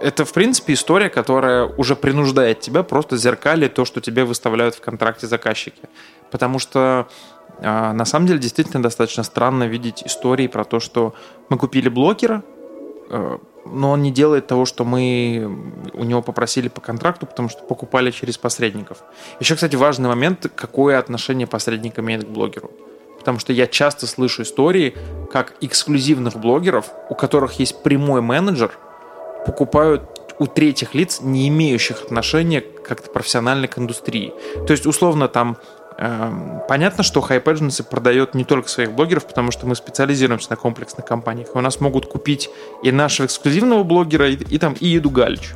[0.00, 4.80] Это, в принципе, история, которая уже принуждает тебя просто зеркалить то, что тебе выставляют в
[4.80, 5.82] контракте заказчики.
[6.32, 7.06] Потому что
[7.60, 11.14] э, на самом деле действительно достаточно странно видеть истории про то, что
[11.48, 12.42] мы купили блогера,
[13.08, 15.48] э, но он не делает того, что мы
[15.94, 18.98] у него попросили по контракту, потому что покупали через посредников.
[19.40, 22.70] Еще, кстати, важный момент, какое отношение посредник имеет к блогеру.
[23.18, 24.94] Потому что я часто слышу истории,
[25.32, 28.72] как эксклюзивных блогеров, у которых есть прямой менеджер,
[29.46, 30.02] покупают
[30.38, 34.34] у третьих лиц, не имеющих отношения как-то профессионально к индустрии.
[34.66, 35.56] То есть, условно, там
[35.96, 41.06] понятно, что Hype Agency продает не только своих блогеров, потому что мы специализируемся на комплексных
[41.06, 41.48] компаниях.
[41.54, 42.50] У нас могут купить
[42.82, 45.54] и нашего эксклюзивного блогера, и, и там и Иду Галич.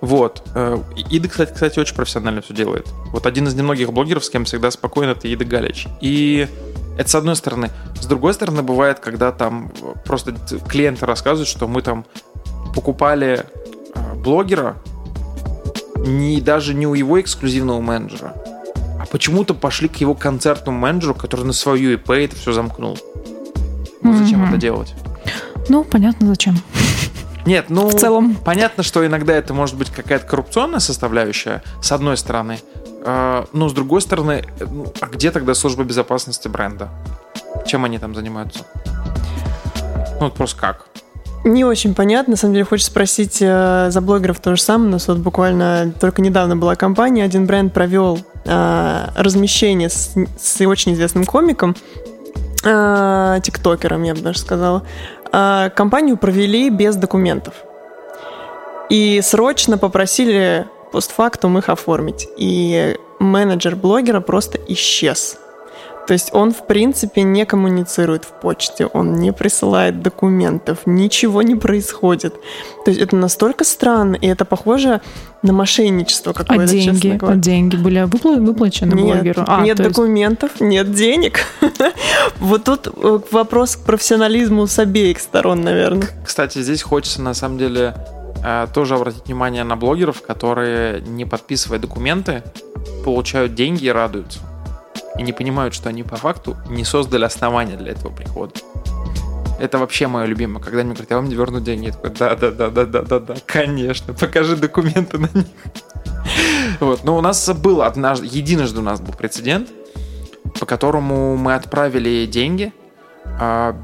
[0.00, 0.42] Вот.
[0.54, 0.78] Э,
[1.10, 2.86] Ида, кстати, кстати, очень профессионально все делает.
[3.10, 5.88] Вот один из немногих блогеров, с кем всегда спокойно, это Ида Галич.
[6.02, 6.46] И
[6.98, 7.70] это с одной стороны.
[7.98, 9.72] С другой стороны, бывает, когда там
[10.04, 10.34] просто
[10.68, 12.04] клиенты рассказывают, что мы там
[12.74, 13.46] покупали
[13.94, 14.76] э, блогера
[15.96, 18.34] не, даже не у его эксклюзивного менеджера,
[19.14, 22.98] почему-то пошли к его концертному менеджеру, который на свою ИП это все замкнул.
[24.02, 24.48] Ну, зачем mm-hmm.
[24.48, 24.92] это делать?
[25.68, 26.56] Ну, понятно, зачем.
[27.46, 28.34] Нет, ну, в целом.
[28.34, 32.58] понятно, что иногда это может быть какая-то коррупционная составляющая, с одной стороны.
[33.04, 36.88] Э, но с другой стороны, ну, а где тогда служба безопасности бренда?
[37.68, 38.64] Чем они там занимаются?
[40.14, 40.86] Ну, вот просто как?
[41.44, 42.32] Не очень понятно.
[42.32, 44.88] На самом деле, хочется спросить э, за блогеров то же самое.
[44.88, 47.22] У нас вот буквально только недавно была компания.
[47.22, 51.74] Один бренд провел э, размещение с, с очень известным комиком,
[52.64, 54.82] э, тиктокером, я бы даже сказала.
[55.32, 57.54] Э, компанию провели без документов.
[58.90, 62.28] И срочно попросили постфактум их оформить.
[62.36, 65.38] И менеджер блогера просто исчез.
[66.06, 71.54] То есть он, в принципе, не коммуницирует в почте, он не присылает документов, ничего не
[71.54, 72.34] происходит.
[72.84, 75.00] То есть это настолько странно, и это похоже
[75.42, 79.44] на мошенничество какое-то, а деньги, а деньги были выпла- выплачены нет, блогеру?
[79.46, 80.62] А, нет документов, есть...
[80.62, 81.40] нет денег.
[82.38, 86.08] Вот тут э, вопрос к профессионализму с обеих сторон, наверное.
[86.24, 87.94] Кстати, здесь хочется, на самом деле,
[88.44, 92.42] э, тоже обратить внимание на блогеров, которые, не подписывая документы,
[93.04, 94.40] получают деньги и радуются
[95.18, 98.54] и не понимают, что они по факту не создали основания для этого прихода.
[99.58, 100.62] Это вообще мое любимое.
[100.62, 103.02] Когда мне говорят, а вам не вернут деньги, я такой, да, да, да, да, да,
[103.02, 105.46] да, да, конечно, покажи документы на них.
[106.80, 107.04] Вот.
[107.04, 109.68] Но у нас был однажды, единожды у нас был прецедент,
[110.58, 112.72] по которому мы отправили деньги–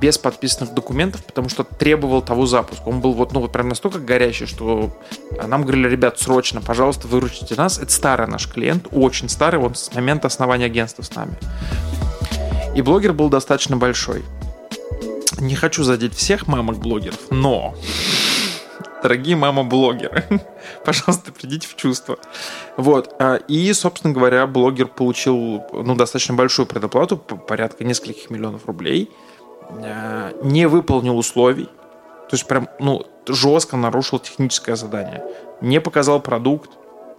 [0.00, 2.82] без подписанных документов, потому что требовал того запуска.
[2.86, 4.96] Он был вот, ну, вот прям настолько горячий, что
[5.44, 7.78] нам говорили, ребят, срочно, пожалуйста, выручите нас.
[7.78, 11.36] Это старый наш клиент, очень старый, он с момента основания агентства с нами.
[12.76, 14.22] И блогер был достаточно большой.
[15.40, 17.74] Не хочу задеть всех мамок-блогеров, но
[19.02, 20.24] дорогие мама-блогеры,
[20.84, 22.18] пожалуйста, придите в чувство.
[22.76, 23.16] Вот.
[23.18, 29.10] А, и, собственно говоря, блогер получил ну, достаточно большую предоплату, порядка нескольких миллионов рублей–
[30.42, 31.68] не выполнил условий,
[32.30, 35.24] то есть прям, ну, жестко нарушил техническое задание,
[35.60, 36.70] не показал продукт,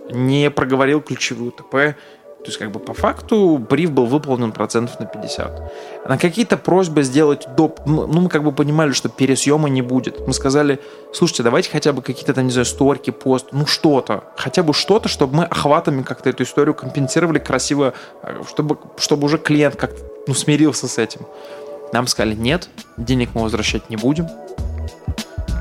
[0.10, 1.96] не проговорил ключевую ТП,
[2.42, 6.08] То есть, как бы по факту бриф был выполнен процентов на 50.
[6.10, 7.82] На какие-то просьбы сделать доп...
[7.86, 10.26] Ну, мы как бы понимали, что пересъема не будет.
[10.26, 10.80] Мы сказали,
[11.14, 14.24] слушайте, давайте хотя бы какие-то там, не знаю, сторки, пост, ну что-то.
[14.38, 17.94] Хотя бы что-то, чтобы мы охватами как-то эту историю компенсировали красиво,
[18.24, 21.22] э, чтобы, чтобы уже клиент как-то ну, смирился с этим.
[21.94, 24.28] Нам сказали, нет, денег мы возвращать не будем.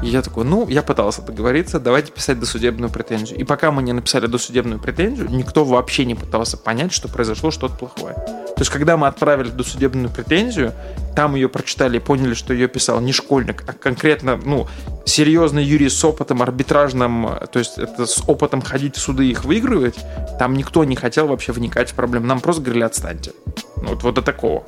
[0.02, 3.38] И я такой, ну, я пытался договориться, давайте писать досудебную претензию.
[3.38, 7.74] И пока мы не написали досудебную претензию, никто вообще не пытался понять, что произошло что-то
[7.74, 8.16] плохое.
[8.60, 10.74] То есть, когда мы отправили досудебную претензию,
[11.16, 14.66] там ее прочитали и поняли, что ее писал не школьник, а конкретно, ну,
[15.06, 19.46] серьезный юрист с опытом арбитражным, то есть это с опытом ходить в суды и их
[19.46, 19.98] выигрывать,
[20.38, 22.26] там никто не хотел вообще вникать в проблему.
[22.26, 23.32] Нам просто говорили, отстаньте.
[23.78, 24.62] Ну, вот, вот до такого.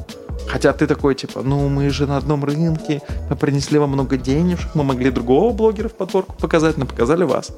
[0.48, 4.74] Хотя ты такой, типа, ну мы же на одном рынке, мы принесли вам много денежек,
[4.74, 7.52] мы могли другого блогера в подборку показать, но показали вас.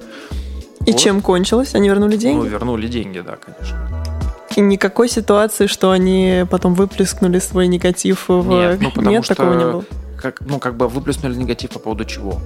[0.84, 1.00] И вот.
[1.00, 1.76] чем кончилось?
[1.76, 2.42] Они вернули деньги?
[2.42, 4.04] Ну, вернули деньги, да, конечно.
[4.60, 8.48] Никакой ситуации, что они потом выплескнули свой негатив в...
[8.48, 9.84] Нет, ну, потому Нет что, такого не было?
[10.20, 12.40] Как, ну, как бы выплеснули негатив по поводу чего?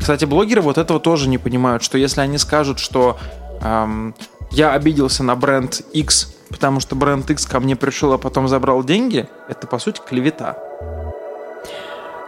[0.00, 3.16] Кстати, блогеры вот этого тоже не понимают, что если они скажут, что
[3.62, 4.14] эм,
[4.50, 8.84] я обиделся на бренд X, потому что бренд X ко мне пришел, а потом забрал
[8.84, 10.58] деньги, это, по сути, клевета.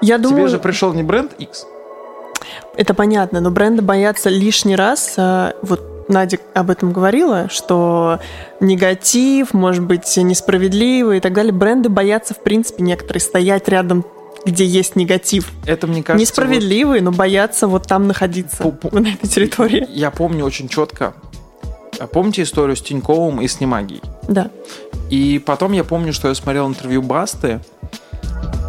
[0.00, 0.38] Я думаю...
[0.38, 1.66] Тебе же пришел не бренд X.
[2.76, 8.20] Это понятно, но бренды боятся лишний раз, а, вот Надя об этом говорила, что
[8.60, 11.52] негатив, может быть, несправедливый и так далее.
[11.52, 14.04] Бренды боятся, в принципе, некоторые стоять рядом
[14.44, 15.50] где есть негатив.
[15.66, 16.20] Это, мне кажется...
[16.22, 17.10] Несправедливый, вот...
[17.10, 19.84] но боятся вот там находиться, Пу на этой территории.
[19.90, 21.14] Я помню очень четко,
[21.98, 24.02] а помните историю с Тиньковым и с Немагией?
[24.28, 24.50] Да.
[25.10, 27.60] И потом я помню, что я смотрел интервью Басты,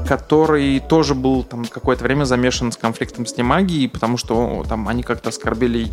[0.08, 5.04] который тоже был там какое-то время замешан с конфликтом с Немагией, потому что там они
[5.04, 5.92] как-то оскорбили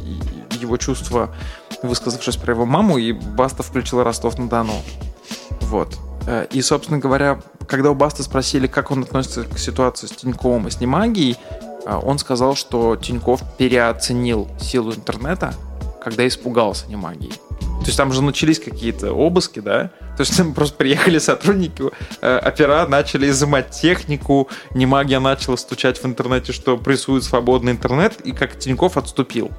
[0.53, 1.35] его чувства,
[1.83, 4.75] высказавшись про его маму, и Баста включила Ростов-на-Дону.
[5.63, 5.99] Вот.
[6.27, 10.69] Э, и, собственно говоря, когда у Баста спросили, как он относится к ситуации с Тиньковым
[10.69, 11.37] и с Немагией,
[11.85, 15.55] э, он сказал, что Тиньков переоценил силу интернета,
[16.03, 17.33] когда испугался не магии.
[17.85, 19.91] То есть там же начались какие-то обыски, да?
[20.17, 21.85] То есть там просто приехали сотрудники,
[22.23, 28.23] э, опера начали изымать технику, не магия начала стучать в интернете, что прессует свободный интернет,
[28.23, 29.51] и как Тиньков отступил.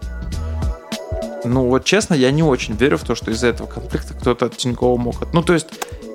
[1.43, 4.57] Ну вот честно, я не очень верю в то, что из-за этого конфликта кто-то от
[4.57, 5.31] Тинькова мог...
[5.31, 5.67] Ну то есть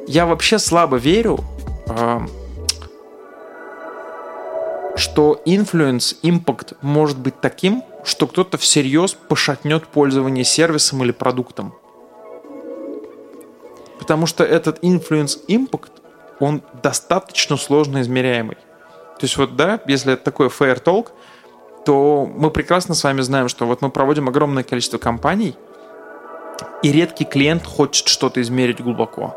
[0.08, 1.44] я вообще слабо верю,
[1.86, 2.20] э,
[4.96, 11.74] что influence, импакт может быть таким, что кто-то всерьез пошатнет пользование сервисом или продуктом.
[14.00, 15.90] Потому что этот influence impact,
[16.40, 18.56] он достаточно сложно измеряемый.
[19.18, 21.08] То есть вот, да, если это такой fair talk,
[21.84, 25.54] то мы прекрасно с вами знаем, что вот мы проводим огромное количество компаний,
[26.82, 29.36] и редкий клиент хочет что-то измерить глубоко.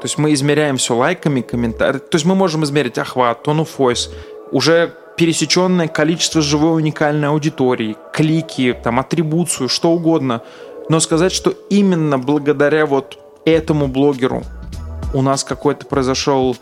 [0.00, 1.98] То есть мы измеряем все лайками, комментариями.
[1.98, 4.10] То есть мы можем измерить охват, of voice,
[4.50, 10.42] уже пересеченное количество живой уникальной аудитории, клики, там, атрибуцию, что угодно.
[10.90, 14.42] Но сказать, что именно благодаря вот этому блогеру
[15.14, 16.56] у нас какой-то произошел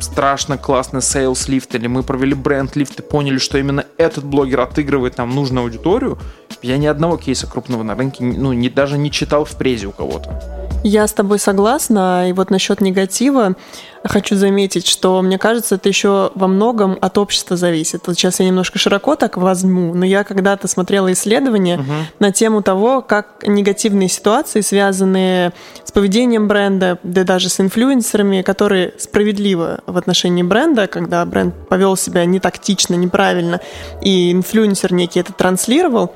[0.00, 4.60] страшно классный sales лифт, или мы провели бренд лифт и поняли, что именно этот блогер
[4.60, 6.18] отыгрывает нам нужную аудиторию,
[6.62, 9.92] я ни одного кейса крупного на рынке ну, не, даже не читал в презе у
[9.92, 10.67] кого-то.
[10.84, 12.28] Я с тобой согласна.
[12.28, 13.56] И вот насчет негатива
[14.04, 18.06] хочу заметить, что мне кажется, это еще во многом от общества зависит.
[18.06, 21.92] Вот сейчас я немножко широко так возьму, но я когда-то смотрела исследование угу.
[22.20, 25.52] на тему того, как негативные ситуации, связанные
[25.84, 31.96] с поведением бренда, да даже с инфлюенсерами, которые справедливы в отношении бренда, когда бренд повел
[31.96, 33.60] себя не тактично, неправильно,
[34.00, 36.12] и инфлюенсер некий это транслировал,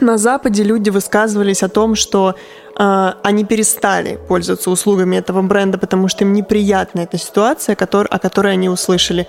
[0.00, 2.36] на Западе люди высказывались о том, что
[2.78, 8.52] э, они перестали пользоваться услугами этого бренда, потому что им неприятна эта ситуация, о которой
[8.52, 9.26] они услышали.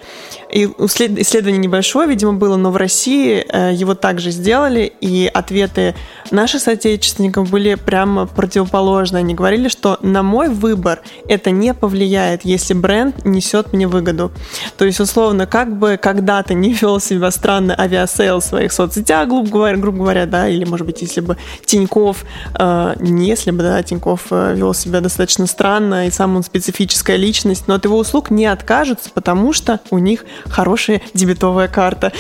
[0.52, 5.96] И исследование небольшое, видимо, было, но в России э, его также сделали, и ответы
[6.32, 9.20] наших соотечественников были прямо противоположные.
[9.20, 14.32] Они говорили, что на мой выбор это не повлияет, если бренд несет мне выгоду.
[14.78, 19.50] То есть, условно, как бы когда-то не вел себя странно Aviasales в своих соцсетях, грубо
[19.50, 22.26] говоря, грубо говоря, да, или, может быть, если бы Тиньков
[22.58, 27.16] э, не если бы, да, Тиньков э, вел себя достаточно странно, и сам он специфическая
[27.16, 32.12] личность, но от его услуг не откажутся, потому что у них хорошая дебетовая карта.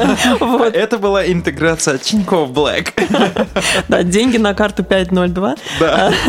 [0.72, 2.92] Это была интеграция Тиньков Блэк.
[3.88, 5.56] Да, деньги на карту 502.
[5.80, 6.12] Да.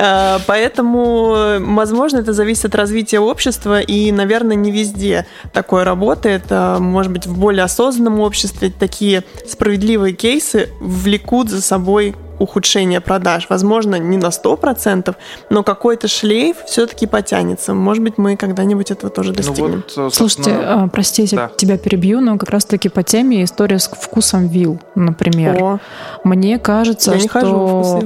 [0.00, 6.44] А, поэтому, возможно, это зависит от развития общества, и, наверное, не везде такое работает.
[6.50, 13.46] А, может быть, в более осознанном обществе такие справедливые кейсы влекут за собой ухудшение продаж.
[13.48, 15.14] Возможно, не на 100%,
[15.50, 17.74] но какой-то шлейф все-таки потянется.
[17.74, 19.84] Может быть, мы когда-нибудь этого тоже достигнем.
[19.96, 21.50] Ну вот, Слушайте, а, простите, да.
[21.56, 25.62] тебя перебью, но как раз-таки по теме история с вкусом вил, например.
[25.62, 25.78] О.
[26.24, 28.00] Мне кажется, Я что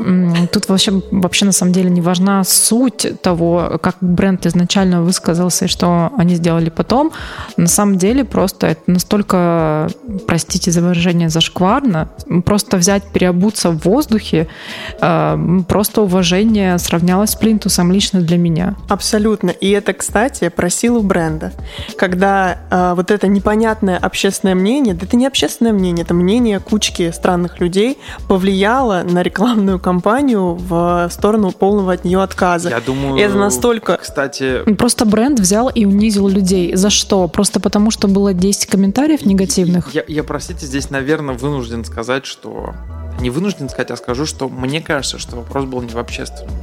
[0.52, 5.68] тут вообще, вообще на самом деле не важна суть того, как бренд изначально высказался и
[5.68, 7.12] что они сделали потом.
[7.56, 9.88] На самом деле просто это настолько,
[10.26, 12.08] простите за выражение, зашкварно.
[12.44, 18.74] Просто взять, переобуться в воздухе, э, просто уважение сравнялось с плинтусом лично для меня.
[18.88, 19.50] Абсолютно.
[19.50, 21.52] И это, кстати, про силу бренда.
[21.96, 27.10] Когда э, вот это непонятное общественное мнение, да это не общественное мнение, это мнение кучки
[27.10, 27.98] странных людей
[28.28, 32.70] повлияло на рекламную кампанию в сторону полного от нее отказа.
[32.70, 33.96] Я думаю, это настолько...
[33.96, 34.62] Кстати...
[34.74, 36.74] Просто бренд взял и унизил людей.
[36.74, 37.28] За что?
[37.28, 39.94] Просто потому, что было 10 комментариев негативных?
[39.94, 42.74] Я, я простите, здесь, наверное, вынужден сказать, что...
[43.20, 46.54] Не вынужден сказать, а скажу, что мне кажется, что вопрос был не в общественном.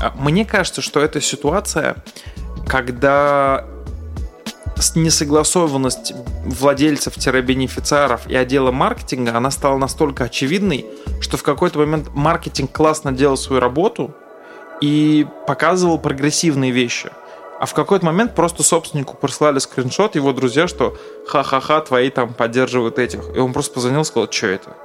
[0.00, 1.96] А, мне кажется, что эта ситуация,
[2.66, 3.66] когда
[4.94, 6.14] несогласованность
[6.44, 10.86] владельцев-бенефициаров и отдела маркетинга, она стала настолько очевидной,
[11.20, 14.14] что в какой-то момент маркетинг классно делал свою работу
[14.80, 17.10] и показывал прогрессивные вещи.
[17.60, 20.96] А в какой-то момент просто собственнику прислали скриншот его друзья, что
[21.26, 23.20] ха-ха-ха, твои там поддерживают этих.
[23.36, 24.76] И он просто позвонил и сказал, что это?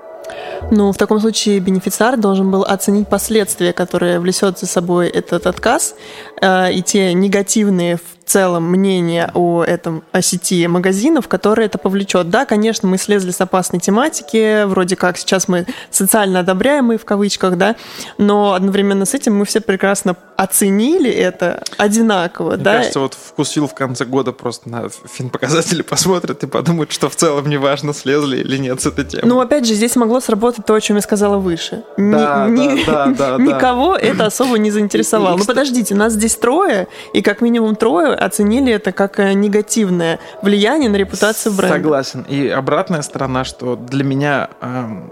[0.72, 5.96] Ну, в таком случае бенефициар должен был оценить последствия, которые влечет за собой этот отказ,
[6.42, 12.30] э, и те негативные в целом мнения о этом, о сети магазинов, которые это повлечет.
[12.30, 17.58] Да, конечно, мы слезли с опасной тематики, вроде как сейчас мы социально одобряемые в кавычках,
[17.58, 17.76] да,
[18.18, 22.78] но одновременно с этим мы все прекрасно оценили это одинаково, Мне да.
[22.78, 27.48] кажется, вот вкусил в конце года просто на фин-показатели посмотрят и подумают, что в целом
[27.48, 29.24] неважно, слезли или нет с этой темы.
[29.28, 31.84] Ну, опять же, здесь могло сработать то, о чем я сказала выше.
[31.98, 35.38] Да, ни, да, да, да, Никого это особо не заинтересовало.
[35.38, 40.90] Ну, подождите, нас здесь трое, и как минимум трое оценили это как э, негативное влияние
[40.90, 41.76] на репутацию бренда.
[41.76, 42.22] Согласен.
[42.30, 45.12] И обратная сторона, что для меня, эм,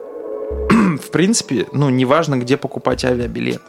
[0.98, 3.62] в принципе, ну, неважно, где покупать авиабилет.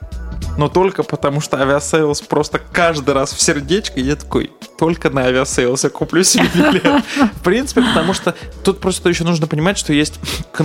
[0.57, 5.23] Но только потому, что Aviasales просто каждый раз в сердечко, и я такой, только на
[5.23, 7.05] Aviasales е куплю себе билет.
[7.37, 10.21] В принципе, потому что тут просто еще нужно понимать, что есть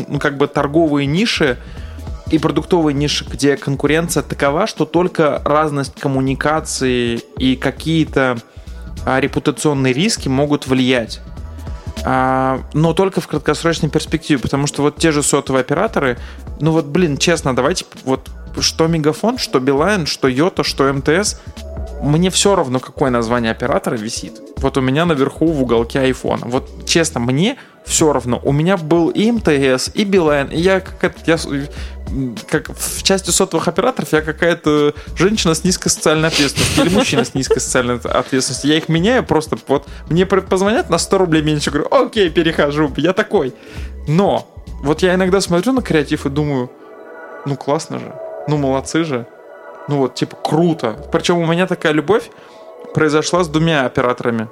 [0.07, 1.57] ну, как бы торговые ниши,
[2.31, 8.37] и продуктовые ниши, где конкуренция такова, что только разность коммуникации и какие-то
[9.05, 11.21] репутационные риски могут влиять.
[12.05, 16.17] А, но только в краткосрочной перспективе, потому что вот те же сотовые операторы,
[16.59, 18.29] ну вот, блин, честно, давайте вот
[18.59, 21.39] что Мегафон, что Билайн, что Йота, что МТС,
[22.01, 24.39] мне все равно, какое название оператора висит.
[24.57, 26.49] Вот у меня наверху в уголке iPhone.
[26.49, 28.39] Вот честно, мне все равно.
[28.43, 31.37] У меня был и МТС, и Билайн, и я как я,
[32.47, 37.33] как в части сотовых операторов я какая-то женщина с низкой социальной ответственностью или мужчина с
[37.33, 38.71] низкой социальной ответственностью.
[38.71, 43.13] Я их меняю просто вот мне позвонят на 100 рублей меньше, говорю, окей, перехожу, я
[43.13, 43.53] такой.
[44.07, 44.47] Но
[44.81, 46.71] вот я иногда смотрю на креатив и думаю,
[47.45, 48.13] ну классно же,
[48.47, 49.27] ну молодцы же,
[49.87, 50.97] ну вот типа круто.
[51.11, 52.29] Причем у меня такая любовь
[52.93, 54.49] произошла с двумя операторами.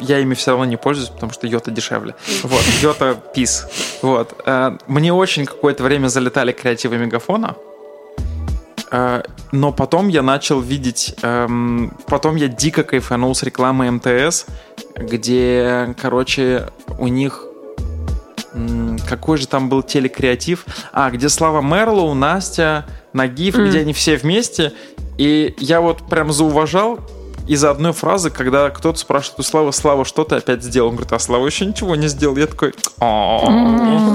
[0.00, 2.14] Я ими все равно не пользуюсь, потому что Йота дешевле.
[2.42, 3.66] Вот, Йота пис.
[4.02, 4.34] Вот.
[4.46, 7.56] Э, мне очень какое-то время залетали креативы Мегафона,
[8.90, 9.22] э,
[9.52, 11.14] но потом я начал видеть...
[11.22, 14.46] Эм, потом я дико кайфанул с рекламой МТС,
[14.96, 16.68] где, короче,
[16.98, 17.46] у них
[19.08, 20.66] какой же там был телекреатив?
[20.92, 23.68] А, где Слава Мерлоу, Настя, Нагив, mm.
[23.68, 24.72] где они все вместе.
[25.18, 27.00] И я вот прям зауважал
[27.50, 30.90] из-за одной фразы, когда кто-то спрашивает у Славы, Слава, что ты опять сделал?
[30.90, 32.36] Он говорит, а Слава еще ничего не сделал.
[32.36, 32.72] Я такой,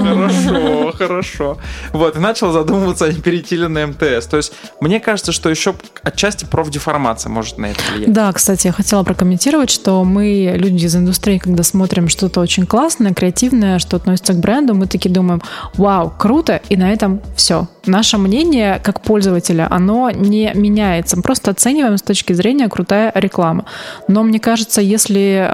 [0.06, 1.58] хорошо, хорошо.
[1.92, 4.26] Вот, и начал задумываться, а не перейти ли на МТС.
[4.26, 8.10] То есть, мне кажется, что еще отчасти профдеформация может на это влиять.
[8.10, 13.12] Да, кстати, я хотела прокомментировать, что мы, люди из индустрии, когда смотрим что-то очень классное,
[13.12, 15.42] креативное, что относится к бренду, мы такие думаем,
[15.74, 17.68] вау, круто, и на этом все.
[17.84, 21.16] Наше мнение, как пользователя, оно не меняется.
[21.16, 23.66] Мы просто оцениваем с точки зрения крутая реклама.
[24.08, 25.48] Но мне кажется, если,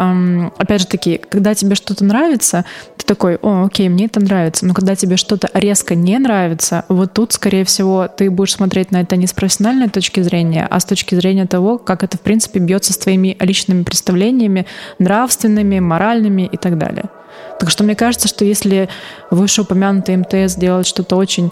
[0.56, 2.64] опять же таки, когда тебе что-то нравится,
[2.96, 4.66] ты такой, о, окей, мне это нравится.
[4.66, 9.00] Но когда тебе что-то резко не нравится, вот тут, скорее всего, ты будешь смотреть на
[9.00, 12.60] это не с профессиональной точки зрения, а с точки зрения того, как это, в принципе,
[12.60, 14.66] бьется с твоими личными представлениями,
[14.98, 17.04] нравственными, моральными и так далее.
[17.58, 18.88] Так что мне кажется, что если
[19.30, 21.50] вышеупомянутый МТС делает что-то очень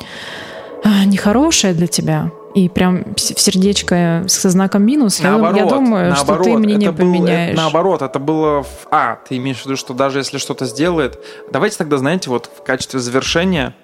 [0.84, 6.10] э, нехорошее для тебя, и прям в сердечко со знаком минус, наоборот, я, я думаю,
[6.10, 7.52] наоборот, что ты мне не поменяешь.
[7.52, 8.62] Это, наоборот, это было...
[8.62, 8.68] В...
[8.90, 11.18] А, ты имеешь в виду, что даже если что-то сделает...
[11.52, 13.74] Давайте тогда, знаете, вот в качестве завершения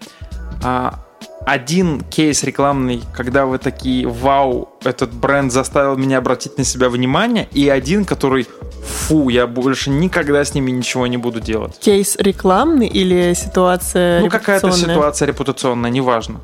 [0.64, 1.06] а,
[1.46, 7.48] один кейс рекламный, когда вы такие, вау, этот бренд заставил меня обратить на себя внимание,
[7.52, 8.48] и один, который,
[8.84, 11.78] фу, я больше никогда с ними ничего не буду делать.
[11.78, 16.40] Кейс рекламный или ситуация Ну, какая-то ситуация репутационная, неважно.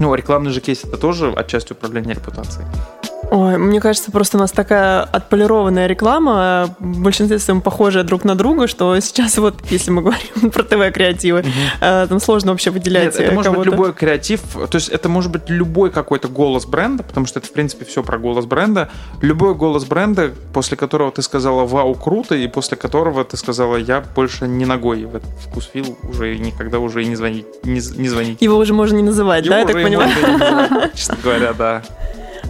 [0.00, 2.66] Ну, рекламный же кейс это тоже отчасти управление репутацией.
[3.30, 8.34] Ой, мне кажется, просто у нас такая отполированная реклама, в большинстве своем похожая друг на
[8.34, 11.44] друга, что сейчас вот, если мы говорим про ТВ-креативы,
[11.80, 15.08] э, там сложно вообще выделять Нет, это э, может быть любой креатив, то есть это
[15.10, 18.88] может быть любой какой-то голос бренда, потому что это, в принципе, все про голос бренда.
[19.20, 24.00] Любой голос бренда, после которого ты сказала «Вау, круто», и после которого ты сказала «Я
[24.00, 28.40] больше не ногой в этот вкусвилл уже никогда уже и не звонить, не, не звонить».
[28.40, 30.90] Его уже можно не называть, да, я Его так понимаю?
[30.94, 31.82] Честно говоря, да.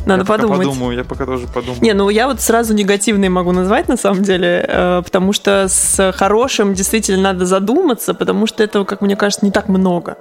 [0.08, 0.66] Надо я пока подумать.
[0.66, 1.82] подумаю, я пока тоже подумаю.
[1.82, 6.12] Не, ну я вот сразу негативные могу назвать на самом деле, э, потому что с
[6.12, 10.16] хорошим действительно надо задуматься, потому что этого, как мне кажется, не так много.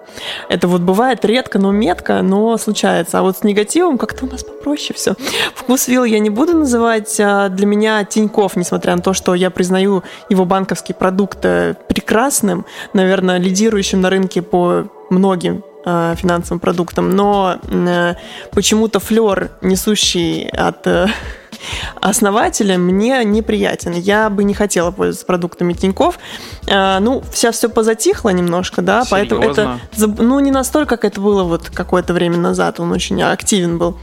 [0.50, 3.20] Это вот бывает редко, но метко, но случается.
[3.20, 5.16] А вот с негативом как-то у нас попроще все.
[5.56, 7.18] Вкус вилл я не буду называть.
[7.20, 12.66] а Для меня Тиньков, несмотря на то, что я признаю его банковский продукт э, прекрасным,
[12.94, 18.16] наверное, лидирующим на рынке по многим э, финансовым продуктам, но э,
[18.52, 21.08] почему-то флер, несущий от э,
[22.02, 23.94] основателя, мне неприятен.
[23.94, 26.20] Я бы не хотела пользоваться продуктами Тиньков.
[26.68, 30.24] Э, ну, сейчас все позатихло немножко, да, поэтому это, Серьезно?
[30.24, 33.98] ну, не настолько, как это было вот какое-то время назад, он очень активен был.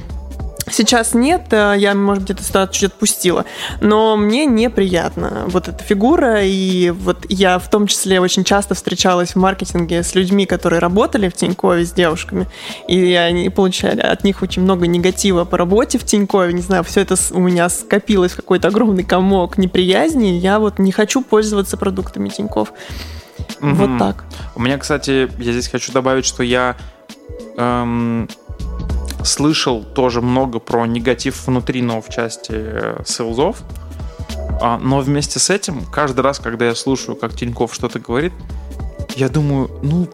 [0.71, 3.45] Сейчас нет, э, я, может быть, эту ситуацию чуть отпустила,
[3.81, 9.33] но мне неприятно вот эта фигура, и вот я в том числе очень часто встречалась
[9.33, 12.47] в маркетинге с людьми, которые работали в Тинькове с девушками,
[12.89, 17.03] и они получали от них очень много негатива по работе в Тинькове, не знаю, все
[17.03, 21.77] это у меня скопилось в какой-то огромный комок неприязни, и я вот не хочу пользоваться
[21.77, 22.73] продуктами Тиньков.
[23.61, 23.99] Вот Мгм.
[23.99, 24.25] так.
[24.55, 26.77] У меня, кстати, я здесь хочу добавить, что я
[27.57, 28.29] эм,
[29.25, 33.62] слышал тоже много про негатив внутри, но в части э, сейлзов.
[34.61, 38.33] А, но вместе с этим, каждый раз, когда я слушаю, как Тиньков что-то говорит,
[39.16, 40.09] я думаю, ну,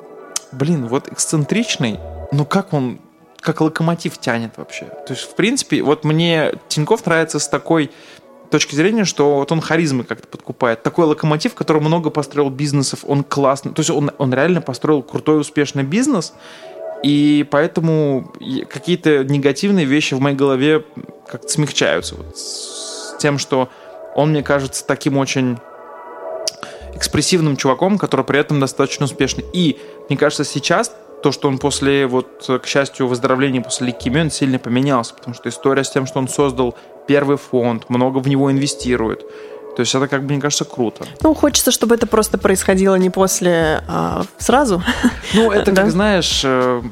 [0.53, 1.99] блин, вот эксцентричный,
[2.33, 3.01] но как он,
[3.41, 4.87] как локомотив тянет вообще.
[5.07, 7.91] То есть, в принципе, вот мне Тиньков нравится с такой
[8.51, 10.83] точки зрения, что вот он харизмой как-то подкупает.
[10.83, 13.73] Такой локомотив, который много построил бизнесов, он классный.
[13.73, 16.33] То есть он, он реально построил крутой, успешный бизнес,
[17.03, 18.33] и поэтому
[18.69, 20.85] какие-то негативные вещи в моей голове
[21.27, 22.17] как-то смягчаются.
[22.17, 23.69] Вот с тем, что
[24.15, 25.59] он, мне кажется, таким очень
[26.95, 29.45] экспрессивным чуваком, который при этом достаточно успешный.
[29.53, 29.79] И,
[30.09, 34.59] мне кажется, сейчас то, что он после, вот, к счастью, выздоровления после лейкемии, он сильно
[34.59, 36.77] поменялся, потому что история с тем, что он создал
[37.07, 39.25] первый фонд, много в него инвестирует.
[39.77, 41.07] То есть это, как бы, мне кажется, круто.
[41.23, 44.83] Ну, хочется, чтобы это просто происходило не после, а сразу.
[45.35, 46.83] Ну, это, как знаешь, э,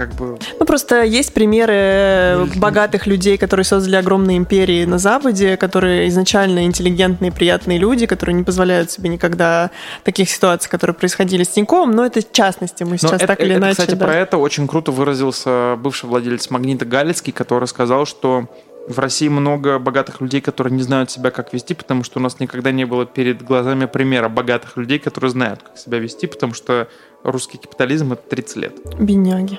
[0.00, 0.38] как бы...
[0.58, 7.30] Ну, просто есть примеры богатых людей, которые создали огромные империи на Западе, которые изначально интеллигентные,
[7.30, 9.70] приятные люди, которые не позволяют себе никогда
[10.04, 13.50] таких ситуаций, которые происходили с Тиньковым, но это частности, мы Но сейчас это- так или
[13.50, 13.72] это, иначе...
[13.82, 14.06] Кстати, да.
[14.06, 18.48] про это очень круто выразился бывший владелец Магнита Галицкий, который сказал, что
[18.90, 22.40] в России много богатых людей, которые не знают себя как вести, потому что у нас
[22.40, 26.88] никогда не было перед глазами примера богатых людей, которые знают, как себя вести, потому что
[27.22, 28.76] русский капитализм— это 30 лет.
[28.98, 29.58] Бедняги.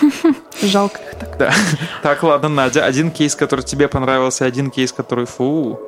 [0.62, 1.36] Жалко их так.
[1.38, 1.52] Да.
[2.02, 5.80] Так, ладно, Надя, один кейс, который тебе понравился, один кейс, который фу.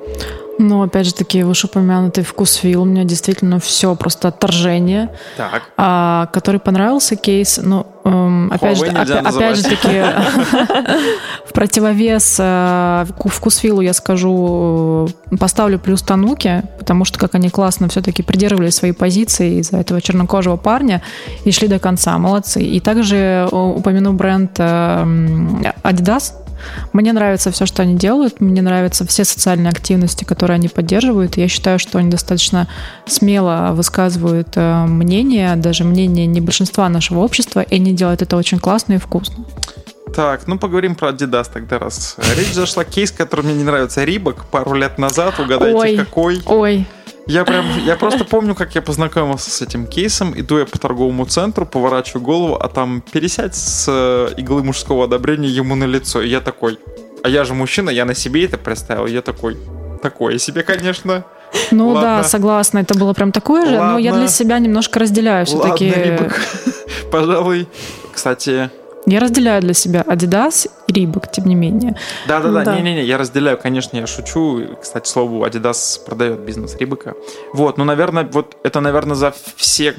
[0.59, 2.83] Но, опять же таки, вышеупомянутый вкус вилл.
[2.83, 5.09] У меня действительно все просто отторжение.
[5.37, 5.63] Так.
[5.77, 10.03] А, который понравился кейс, ну, эм, опять, же, Huawei нельзя опя- опять же таки,
[11.47, 17.49] в противовес э, вку- вкусвиллу я скажу, э, поставлю плюс Тануки, потому что как они
[17.51, 21.03] классно все-таки придерживались своей позиции из-за этого чернокожего парня
[21.45, 22.63] и шли до конца, молодцы.
[22.63, 25.05] И также э, упомяну бренд э,
[25.83, 26.35] Adidas,
[26.93, 31.37] мне нравится все, что они делают, мне нравятся все социальные активности, которые они поддерживают.
[31.37, 32.69] Я считаю, что они достаточно
[33.07, 38.59] смело высказывают э, мнение, даже мнение не большинства нашего общества, и они делают это очень
[38.59, 39.45] классно и вкусно.
[40.15, 42.17] Так, ну поговорим про Adidas тогда раз.
[42.37, 44.05] Речь зашла кейс, который мне не нравится.
[44.05, 45.97] Рибок пару лет назад, угадайте Ой.
[45.97, 46.43] какой.
[46.45, 46.87] Ой,
[47.27, 50.39] Я прям, я просто помню, как я познакомился с этим кейсом.
[50.39, 55.49] Иду я по торговому центру, поворачиваю голову, а там пересядь с э, иглы мужского одобрения
[55.49, 56.21] ему на лицо.
[56.21, 56.79] И я такой,
[57.23, 59.07] а я же мужчина, я на себе это представил.
[59.07, 59.57] Я такой,
[60.03, 61.25] такое себе, конечно.
[61.71, 62.01] ну Ладно.
[62.01, 65.93] да, согласна, это было прям такое же, но я для себя немножко разделяю все-таки.
[65.93, 66.33] Ладно.
[67.13, 67.69] Пожалуй.
[68.13, 68.71] Кстати,
[69.07, 71.97] Я разделяю для себя Adidas Reebok, тем не менее.
[72.27, 72.77] Да-да-да, Да.
[72.77, 74.63] не-не-не, я разделяю, конечно, я шучу.
[74.81, 77.15] Кстати, слову, Adidas продает бизнес Рибака.
[77.53, 79.95] Вот, ну, наверное, вот это, наверное, за все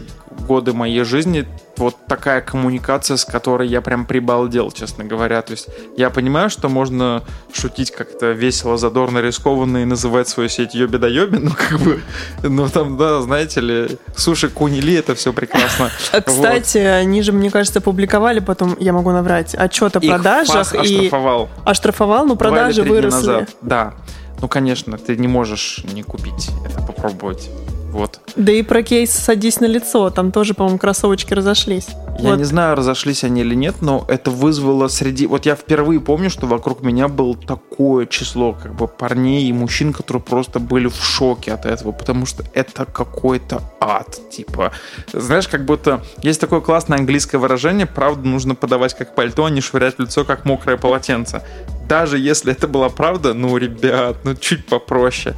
[0.47, 5.41] годы моей жизни вот такая коммуникация, с которой я прям прибалдел, честно говоря.
[5.41, 5.67] То есть
[5.97, 11.07] я понимаю, что можно шутить как-то весело, задорно, рискованно и называть свою сеть Йоби да
[11.07, 12.01] Йоби, ну как бы,
[12.43, 15.89] ну там, да, знаете ли, суши Кунили, это все прекрасно.
[16.11, 16.87] А, кстати, вот.
[16.87, 20.75] они же, мне кажется, публиковали потом, я могу наврать, отчет о Их продажах.
[20.75, 21.49] и оштрафовал.
[21.65, 23.15] Оштрафовал, но продажи выросли.
[23.15, 23.49] Назад.
[23.61, 23.93] Да.
[24.41, 27.49] Ну, конечно, ты не можешь не купить это, попробовать.
[27.93, 28.19] Вот.
[28.35, 31.89] Да и про кейс «Садись на лицо», там тоже, по-моему, кроссовочки разошлись.
[32.19, 32.37] Я вот.
[32.37, 35.27] не знаю, разошлись они или нет, но это вызвало среди...
[35.27, 39.93] Вот я впервые помню, что вокруг меня было такое число как бы парней и мужчин,
[39.93, 44.71] которые просто были в шоке от этого, потому что это какой-то ад, типа.
[45.11, 49.61] Знаешь, как будто есть такое классное английское выражение «правду нужно подавать как пальто, а не
[49.61, 51.43] швырять в лицо как мокрое полотенце».
[51.87, 55.35] Даже если это была правда, ну, ребят, ну, чуть попроще.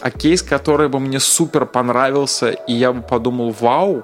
[0.00, 1.89] А кейс, который бы мне супер понравился,
[2.66, 4.02] и я бы подумал, вау.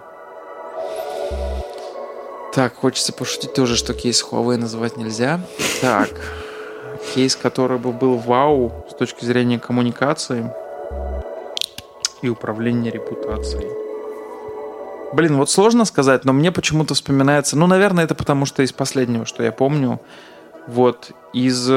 [2.55, 5.41] Так, хочется пошутить тоже, что кейс Huawei называть нельзя.
[5.83, 6.11] Так,
[7.15, 10.51] кейс, который бы был вау с точки зрения коммуникации
[12.23, 13.71] и управления репутацией.
[15.13, 17.57] Блин, вот сложно сказать, но мне почему-то вспоминается...
[17.57, 20.01] Ну, наверное, это потому, что из последнего, что я помню.
[20.67, 21.69] Вот, из...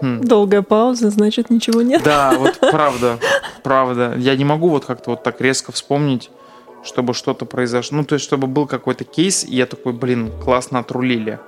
[0.00, 0.22] Хм.
[0.22, 2.02] Долгая пауза, значит, ничего нет.
[2.02, 3.18] Да, вот правда,
[3.62, 4.14] правда.
[4.16, 6.30] Я не могу вот как-то вот так резко вспомнить,
[6.82, 7.98] чтобы что-то произошло.
[7.98, 11.38] Ну, то есть, чтобы был какой-то кейс, и я такой, блин, классно отрулили.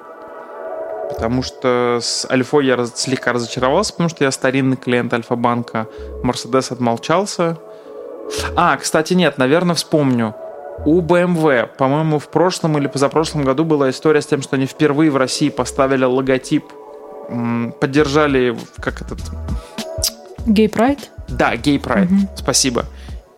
[1.08, 5.86] Потому что с Альфой я раз, слегка разочаровался, потому что я старинный клиент Альфа-банка.
[6.22, 7.58] Мерседес отмолчался.
[8.56, 10.34] А, кстати, нет, наверное, вспомню.
[10.86, 15.10] У BMW, по-моему, в прошлом или позапрошлом году была история с тем, что они впервые
[15.10, 16.64] в России поставили логотип
[17.80, 19.20] поддержали, как этот...
[20.46, 21.10] Гей Прайд?
[21.28, 22.28] Да, Гей Прайд, угу.
[22.36, 22.86] спасибо.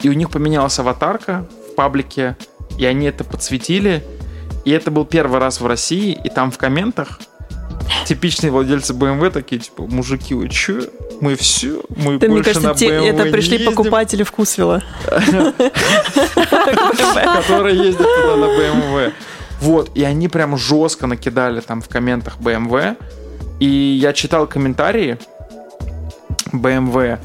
[0.00, 2.36] И у них поменялась аватарка в паблике,
[2.78, 4.04] и они это подсветили.
[4.64, 7.20] И это был первый раз в России, и там в комментах
[8.06, 10.82] типичные владельцы BMW такие, типа, мужики, вы чё?
[11.20, 13.72] Мы все, мы да, больше мне кажется, на BMW это пришли ездим.
[13.72, 14.82] покупатели вкусвилла.
[17.34, 19.12] Которые ездят туда на BMW.
[19.60, 22.96] Вот, и они прям жестко накидали там в комментах BMW,
[23.60, 25.18] и я читал комментарии
[26.52, 27.18] BMW,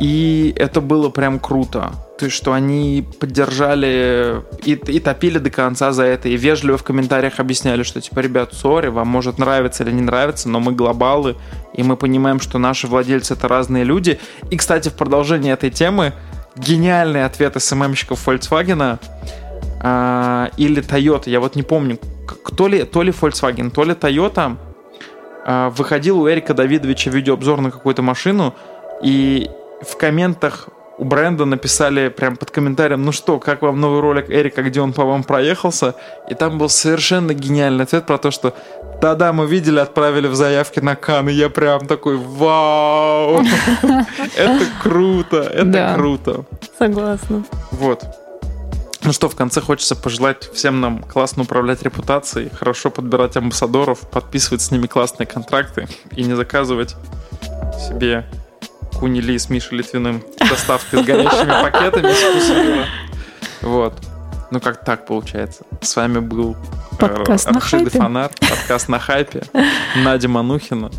[0.00, 1.92] и это было прям круто.
[2.18, 6.82] То есть, что они поддержали и, и топили до конца за это, и вежливо в
[6.82, 11.36] комментариях объясняли, что, типа, ребят, сори, вам может нравиться или не нравится, но мы глобалы,
[11.74, 14.18] и мы понимаем, что наши владельцы— это разные люди.
[14.50, 16.14] И, кстати, в продолжении этой темы
[16.56, 18.98] гениальный ответ СММщиков Volkswagen
[19.82, 24.56] э, или Toyota, я вот не помню, кто ли, то ли Volkswagen, то ли Toyota
[24.56, 24.65] а,
[25.46, 28.54] выходил у Эрика Давидовича видеообзор на какую-то машину,
[29.02, 29.48] и
[29.82, 30.68] в комментах
[30.98, 34.92] у бренда написали прям под комментарием, ну что, как вам новый ролик Эрика, где он
[34.92, 35.94] по вам проехался?
[36.28, 38.54] И там был совершенно гениальный ответ про то, что
[39.00, 43.42] да-да, мы видели, отправили в заявки на Кан, и я прям такой, вау,
[44.36, 46.44] это круто, это круто.
[46.78, 47.44] Согласна.
[47.72, 48.04] Вот.
[49.06, 54.62] Ну что, в конце хочется пожелать всем нам классно управлять репутацией, хорошо подбирать амбассадоров, подписывать
[54.62, 56.96] с ними классные контракты и не заказывать
[57.86, 58.26] себе
[58.98, 63.94] кунили с Мишей Литвиным доставкой с горящими пакетами с Вот.
[64.50, 65.64] Ну, как так получается.
[65.80, 66.56] С вами был
[66.92, 67.90] э, подкаст на хайпе.
[67.90, 69.42] Фонар, подкаст на хайпе,
[69.96, 70.90] Надя Манухина.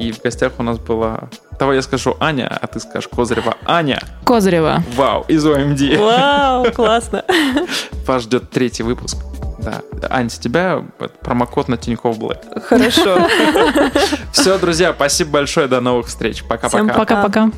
[0.00, 1.28] И в гостях у нас была...
[1.58, 3.54] Давай я скажу Аня, а ты скажешь Козырева.
[3.64, 3.98] Аня!
[4.24, 4.82] Козырева.
[4.94, 5.98] Вау, из ОМД.
[5.98, 7.24] Вау, классно.
[8.06, 9.16] Вас ждет третий выпуск.
[9.58, 9.82] Да.
[10.10, 10.84] Ань, с тебя
[11.22, 12.62] промокод на Тинькофф Блэк.
[12.62, 13.18] Хорошо.
[14.32, 15.66] Все, друзья, спасибо большое.
[15.66, 16.44] До новых встреч.
[16.44, 16.94] Пока-пока.
[16.94, 17.50] Пока-пока.